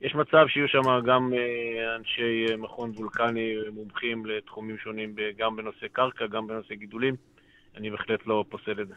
[0.00, 6.26] יש מצב שיהיו שם גם אה, אנשי מכון וולקני מומחים לתחומים שונים, גם בנושא קרקע,
[6.26, 7.14] גם בנושא גידולים.
[7.76, 8.94] אני בהחלט לא פוסל את זה.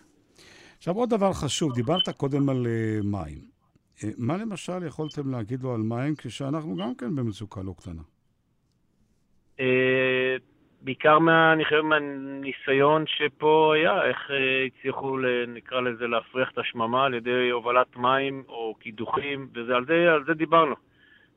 [0.77, 2.67] עכשיו עוד דבר חשוב, דיברת קודם על
[3.03, 3.56] מים.
[3.99, 8.01] Uh, מה למשל יכולתם להגיד לו על מים כשאנחנו גם כן במצוקה לא קטנה?
[9.57, 9.61] Uh,
[10.81, 14.33] בעיקר מה, אני חושב מהניסיון שפה היה, איך uh,
[14.67, 15.17] הצליחו,
[15.47, 20.75] נקרא לזה, להפריח את השממה על ידי הובלת מים או קידוחים, ועל זה, זה דיברנו.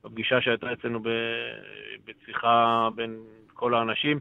[0.05, 1.01] בפגישה שהייתה אצלנו
[2.05, 3.17] בשיחה בין
[3.55, 4.21] כל האנשים,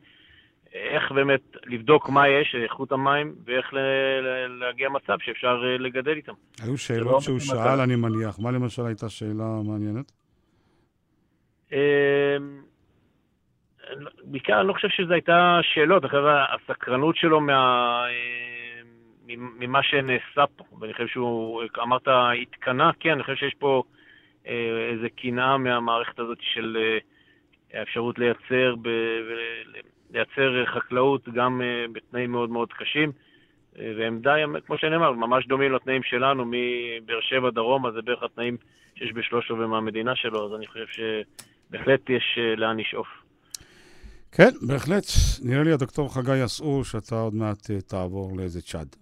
[0.74, 3.74] איך באמת לבדוק מה יש, איכות המים, ואיך
[4.59, 6.34] להגיע למצב שאפשר אה, לגדל איתם.
[6.63, 8.39] היו שאלות לא שהוא שאל, אני מניח.
[8.39, 10.11] מה למשל הייתה שאלה מעניינת?
[11.72, 11.78] אמ,
[14.24, 18.03] בעיקר אני לא חושב שזו הייתה שאלות, אחרי הסקרנות שלו מה...
[18.07, 18.82] אה,
[19.36, 22.07] ממה שנעשה פה, ואני חושב שהוא, אמרת,
[22.41, 23.84] התקנה, כן, אני חושב שיש פה
[24.47, 26.78] אה, איזה קנאה מהמערכת הזאת של
[27.74, 28.89] האפשרות לייצר, ב,
[30.11, 33.11] לייצר חקלאות גם אה, בתנאים מאוד מאוד קשים,
[33.80, 38.57] אה, והם די, כמו שנאמר, ממש דומים לתנאים שלנו מבאר שבע דרומה, זה בערך התנאים
[38.95, 43.07] שיש בשלוש רבעי מהמדינה שלו, אז אני חושב שבהחלט יש אה, לאן לשאוף.
[44.32, 45.03] כן, בהחלט.
[45.43, 48.95] נראה לי הדוקטור חגי יסעור שאתה עוד מעט תעבור לאיזה צ'אד.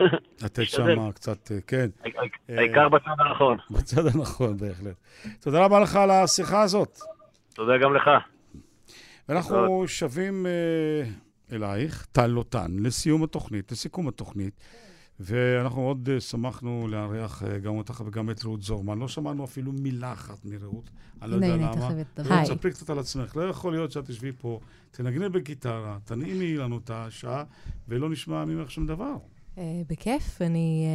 [0.44, 1.86] לתת שם קצת, כן.
[2.48, 3.58] העיקר בצד הנכון.
[3.70, 4.96] בצד הנכון, בהחלט.
[5.40, 6.98] תודה רבה לך על השיחה הזאת.
[7.54, 8.10] תודה גם לך.
[9.28, 14.60] אנחנו שבים uh, אלייך, טל לוטן, לסיום התוכנית, לסיכום התוכנית.
[15.20, 18.98] ואנחנו מאוד uh, שמחנו לארח uh, גם אותך וגם את רעות זורמן.
[18.98, 20.90] לא שמענו אפילו מילה אחת מרעות.
[21.22, 21.70] אני לא יודע למה.
[22.18, 23.36] רעות, ספרי קצת על עצמך.
[23.36, 27.44] לא יכול להיות שאת תשבי פה, תנגני בגיטרה, תנעימי לנו את השעה,
[27.88, 29.14] ולא נשמע ממך שום דבר.
[29.88, 30.42] בכיף.
[30.42, 30.86] אני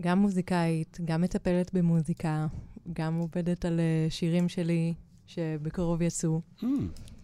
[0.00, 2.46] גם מוזיקאית, גם מטפלת במוזיקה,
[2.92, 4.94] גם עובדת על uh, שירים שלי.
[5.34, 6.40] שבקרוב יצאו.
[6.60, 6.64] Hmm.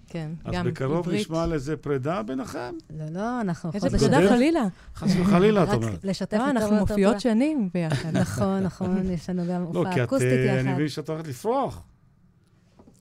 [0.06, 0.66] כן, גם עברית.
[0.66, 2.74] אז בקרוב נשמע על איזה פרידה ביניכם?
[2.90, 3.70] לא, לא, אנחנו...
[3.74, 4.66] איזה פרידה חלילה.
[4.94, 5.94] חס וחלילה, את אומרת.
[5.94, 8.16] רק לשתף לא, אנחנו מופיעות שנים ביחד.
[8.16, 10.58] נכון, נכון, יש לנו גם הופעה לא, אקוסטית אה, יחד.
[10.58, 11.82] אני מבין שאת הולכת לפרוח.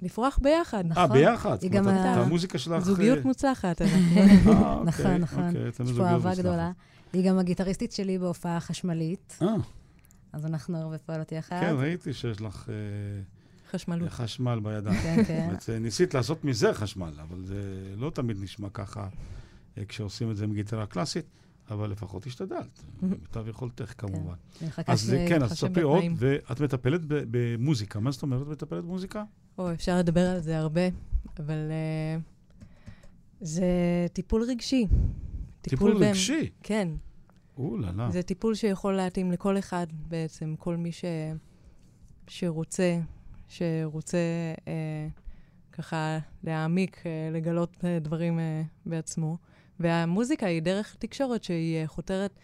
[0.01, 0.83] לפרוח ביחד.
[0.87, 1.03] נכון.
[1.03, 1.57] אה, ביחד?
[1.61, 1.89] היא גם...
[1.89, 2.83] את המוזיקה שלך...
[2.83, 3.81] זוגיות מוצלחת.
[3.85, 3.87] אה,
[4.85, 5.53] נכון, נכון.
[5.83, 6.71] יש פה אהבה גדולה.
[7.13, 9.37] היא גם הגיטריסטית שלי בהופעה חשמלית.
[9.41, 9.47] אה.
[10.33, 11.59] אז אנחנו הרבה פועלות יחד.
[11.61, 12.69] כן, ראיתי שיש לך...
[13.71, 14.09] חשמלות.
[14.09, 15.01] חשמל בידיים.
[15.01, 15.55] כן, כן.
[15.73, 17.61] אה, ניסית לעשות מזה חשמל, אבל זה
[17.97, 19.07] לא תמיד נשמע ככה
[19.77, 21.25] אה, כשעושים את זה עם גיטרה קלאסית,
[21.69, 24.35] אבל לפחות השתדלת, מיטב יכולתך כמובן.
[24.59, 27.99] כן, אז כן, אז ספרי עוד, ואת מטפלת במוזיקה.
[27.99, 29.23] מה זאת אומרת מטפלת במוזיקה?
[29.57, 30.81] או, אפשר לדבר על זה הרבה,
[31.39, 32.21] אבל uh,
[33.41, 33.65] זה
[34.13, 34.87] טיפול רגשי.
[35.61, 36.49] טיפול, טיפול רגשי?
[36.63, 36.87] כן.
[37.57, 38.11] או-לה-לה.
[38.11, 41.05] זה טיפול שיכול להתאים לכל אחד בעצם, כל מי ש...
[42.27, 42.99] שרוצה
[43.47, 44.17] שרוצה
[44.67, 45.07] אה,
[45.71, 49.37] ככה להעמיק, אה, לגלות אה, דברים אה, בעצמו.
[49.79, 52.39] והמוזיקה היא דרך תקשורת שהיא אה, חותרת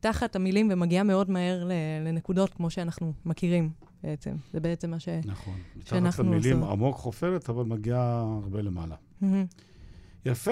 [0.00, 1.68] תחת המילים ומגיעה מאוד מהר
[2.04, 3.70] לנקודות כמו שאנחנו מכירים
[4.02, 4.36] בעצם.
[4.52, 5.08] זה בעצם מה ש...
[5.24, 5.54] נכון.
[5.84, 6.42] שאנחנו עושות.
[6.42, 8.96] תחת המילים עמוק חופרת, אבל מגיעה הרבה למעלה.
[9.22, 9.26] Mm-hmm.
[10.24, 10.50] יפה.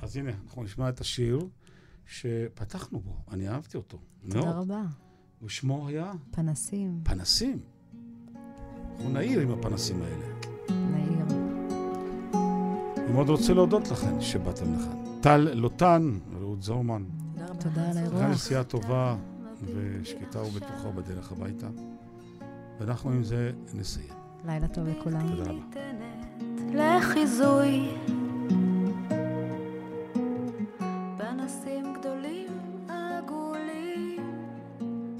[0.00, 1.38] אז הנה, אנחנו נשמע את השיר
[2.08, 3.16] שפתחנו בו.
[3.30, 3.98] אני אהבתי אותו.
[4.22, 4.56] תודה מאוד.
[4.56, 4.82] רבה.
[5.42, 6.12] ושמו היה?
[6.30, 7.00] פנסים.
[7.04, 7.58] פנסים.
[8.94, 10.24] אנחנו נעיר עם הפנסים האלה.
[10.90, 11.26] נעיר.
[12.96, 14.96] אני מאוד רוצה להודות לכם שבאתם לכאן.
[15.20, 17.04] טל לוטן, רעות זורמן.
[17.60, 18.28] תודה על האירוע.
[18.28, 19.16] נסיעה טובה
[19.74, 21.68] ושקטה ובטוחה בדרך הביתה.
[22.80, 24.12] ואנחנו עם זה נסיים.
[24.46, 25.36] לילה טוב לכולם.
[25.36, 25.62] תודה רבה.
[26.74, 27.88] לחיזוי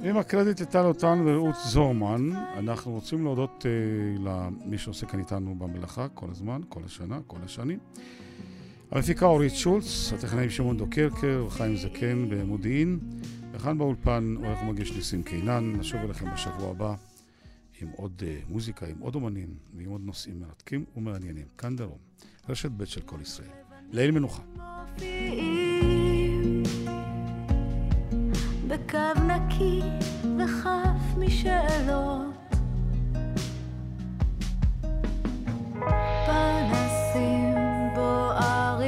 [0.09, 6.09] עם הקרדיט לטל אותן ורעות זורמן, אנחנו רוצים להודות uh, למי שעושה כאן איתנו במלאכה
[6.09, 7.79] כל הזמן, כל השנה, כל השנים.
[8.91, 12.99] המפיקה אורית שולץ, הטכנאים שמעון דוקרקר וחיים זקן במודיעין,
[13.53, 16.95] וכאן באולפן עורך ומגיש ניסים קינן, נשוב אליכם בשבוע הבא
[17.81, 21.47] עם עוד uh, מוזיקה, עם עוד אומנים ועם עוד נושאים מרתקים ומעניינים.
[21.59, 21.99] כאן דרום,
[22.49, 23.49] רשת ב' של כל ישראל.
[23.93, 24.43] ליל מנוחה.
[28.69, 29.81] בקו נקי
[30.39, 32.55] וחף משאלות.
[36.27, 37.55] פנסים
[37.95, 38.87] בוערים,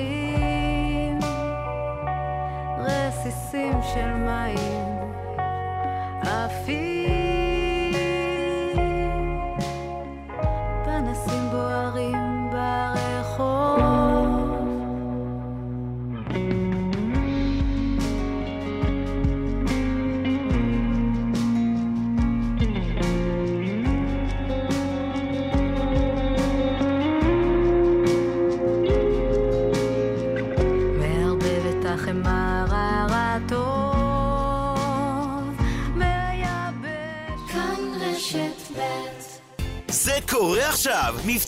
[2.78, 4.99] רסיסים של מים
[6.22, 6.89] עפים.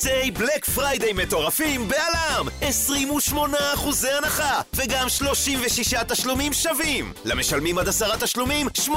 [0.03, 2.47] מבצעי בלק פריידיי מטורפים בא.ל.מ!
[3.33, 3.37] 28%
[4.19, 7.13] הנחה, וגם 36 תשלומים שווים!
[7.25, 8.91] למשלמים עד עשרה תשלומים, 8%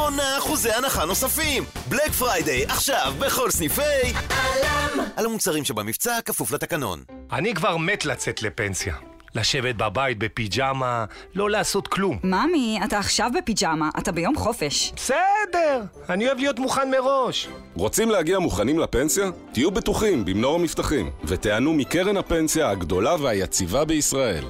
[0.76, 1.64] הנחה נוספים!
[1.89, 3.82] בלק פריידיי עכשיו בכל סניפי...
[4.30, 5.06] א.ל.מ!
[5.16, 7.03] על המוצרים שבמבצע כפוף לתקנון.
[7.32, 9.14] אני כבר מת לצאת לפנסיה.
[9.36, 11.06] לשבת בבית בפיג'מה,
[11.36, 12.20] לא לעשות כלום.
[12.24, 14.94] מאמי, אתה עכשיו בפיג'מה, אתה ביום חופש.
[14.96, 17.48] בסדר, אני אוהב להיות מוכן מראש.
[17.76, 19.26] רוצים להגיע מוכנים לפנסיה?
[19.54, 24.44] תהיו בטוחים במנור המבטחים, ותיהנו מקרן הפנסיה הגדולה והיציבה בישראל.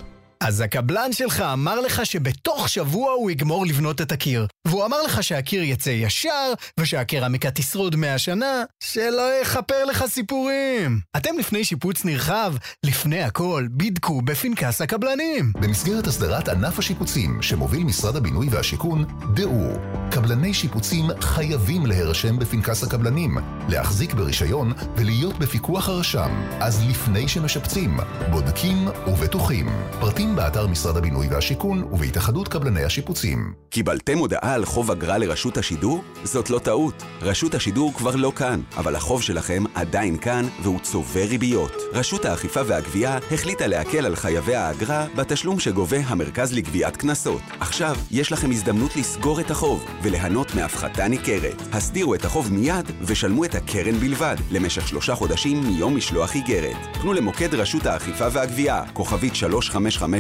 [0.47, 4.47] אז הקבלן שלך אמר לך שבתוך שבוע הוא יגמור לבנות את הקיר.
[4.67, 10.99] והוא אמר לך שהקיר יצא ישר, ושהקרמיקה תשרוד 100 שנה, שלא יכפר לך סיפורים.
[11.17, 12.53] אתם לפני שיפוץ נרחב,
[12.85, 15.53] לפני הכל, בדקו בפנקס הקבלנים.
[15.61, 19.67] במסגרת הסדרת ענף השיפוצים שמוביל משרד הבינוי והשיכון, דעו,
[20.11, 23.37] קבלני שיפוצים חייבים להירשם בפנקס הקבלנים,
[23.69, 26.47] להחזיק ברישיון ולהיות בפיקוח הרשם.
[26.59, 27.97] אז לפני שמשפצים,
[28.31, 29.69] בודקים ובטוחים.
[29.99, 33.53] פרטים באתר משרד הבינוי והשיכון ובהתאחדות קבלני השיפוצים.
[33.69, 36.03] קיבלתם הודעה על חוב אגרה לרשות השידור?
[36.23, 37.03] זאת לא טעות.
[37.21, 41.71] רשות השידור כבר לא כאן, אבל החוב שלכם עדיין כאן והוא צובר ריביות.
[41.93, 47.41] רשות האכיפה והגבייה החליטה להקל על חייבי האגרה בתשלום שגובה המרכז לגביית קנסות.
[47.59, 51.61] עכשיו יש לכם הזדמנות לסגור את החוב וליהנות מהפחתה ניכרת.
[51.71, 56.75] הסדירו את החוב מיד ושלמו את הקרן בלבד למשך שלושה חודשים מיום משלוח איגרת.
[57.01, 59.35] פנו למוקד רשות האכיפה והגבייה, כוכבית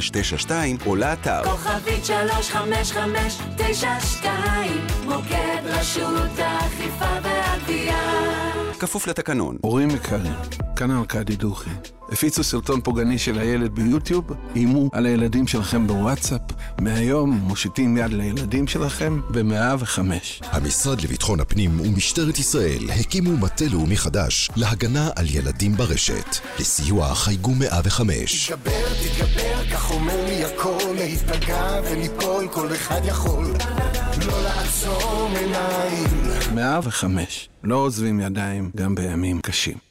[0.01, 1.41] 35592 או לאתר.
[1.43, 4.71] כוכבית 35592
[5.05, 8.25] מוקד רשות האכיפה והגבייה
[8.79, 9.57] כפוף לתקנון.
[9.61, 10.33] הורים יקרים,
[10.75, 11.69] כאן ארכדי דוכי.
[12.11, 16.41] הפיצו סרטון פוגעני של הילד ביוטיוב, איימו על הילדים שלכם בוואטסאפ,
[16.81, 19.99] מהיום מושיטים יד לילדים שלכם ב-105.
[20.41, 26.37] המשרד לביטחון הפנים ומשטרת ישראל הקימו מטה לאומי חדש להגנה על ילדים ברשת.
[26.59, 28.51] לסיוע חייגו 105.
[28.51, 33.45] תתגבר, תתגבר, כך אומר לי הכל, להיפגע וליפול, כל אחד יכול.
[34.27, 36.55] לא לעצום עיניים.
[36.55, 37.49] 105.
[37.63, 39.84] לא עוזבים ידיים גם בימים קשים.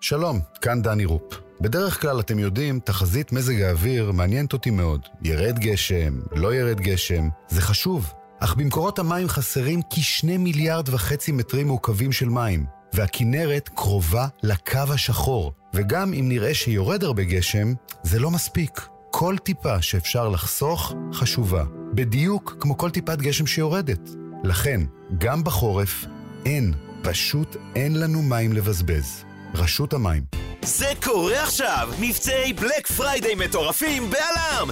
[0.00, 1.22] שלום, כאן דני רופ.
[1.60, 5.00] בדרך כלל, אתם יודעים, תחזית מזג האוויר מעניינת אותי מאוד.
[5.22, 8.12] ירד גשם, לא ירד גשם, זה חשוב.
[8.40, 15.52] אך במקורות המים חסרים כשני מיליארד וחצי מטרים מעוקבים של מים, והכינרת קרובה לקו השחור.
[15.74, 17.72] וגם אם נראה שיורד הרבה גשם,
[18.02, 18.80] זה לא מספיק.
[19.10, 21.64] כל טיפה שאפשר לחסוך חשובה.
[21.94, 24.10] בדיוק כמו כל טיפת גשם שיורדת.
[24.44, 24.80] לכן,
[25.18, 26.04] גם בחורף,
[26.46, 26.72] אין,
[27.02, 29.24] פשוט אין לנו מים לבזבז.
[29.56, 30.22] רשות המים.
[30.62, 31.88] זה קורה עכשיו!
[32.00, 34.70] מבצעי Black Friday מטורפים ב ALM!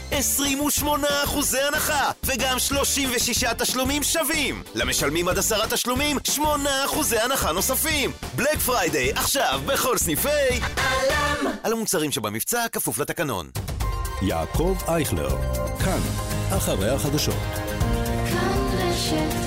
[0.82, 0.84] 28%
[1.68, 4.62] הנחה, וגם 36 תשלומים שווים!
[4.74, 6.40] למשלמים עד עשרה תשלומים, 8%
[7.22, 8.10] הנחה נוספים!
[8.36, 10.28] Black Friday עכשיו בכל סניפי...
[10.76, 11.52] עלם!
[11.62, 13.50] על המוצרים שבמבצע כפוף לתקנון.
[14.22, 15.28] יעקב אייכלר,
[15.84, 16.00] כאן,
[16.56, 17.34] אחרי החדשות.
[18.30, 19.43] כאן רשת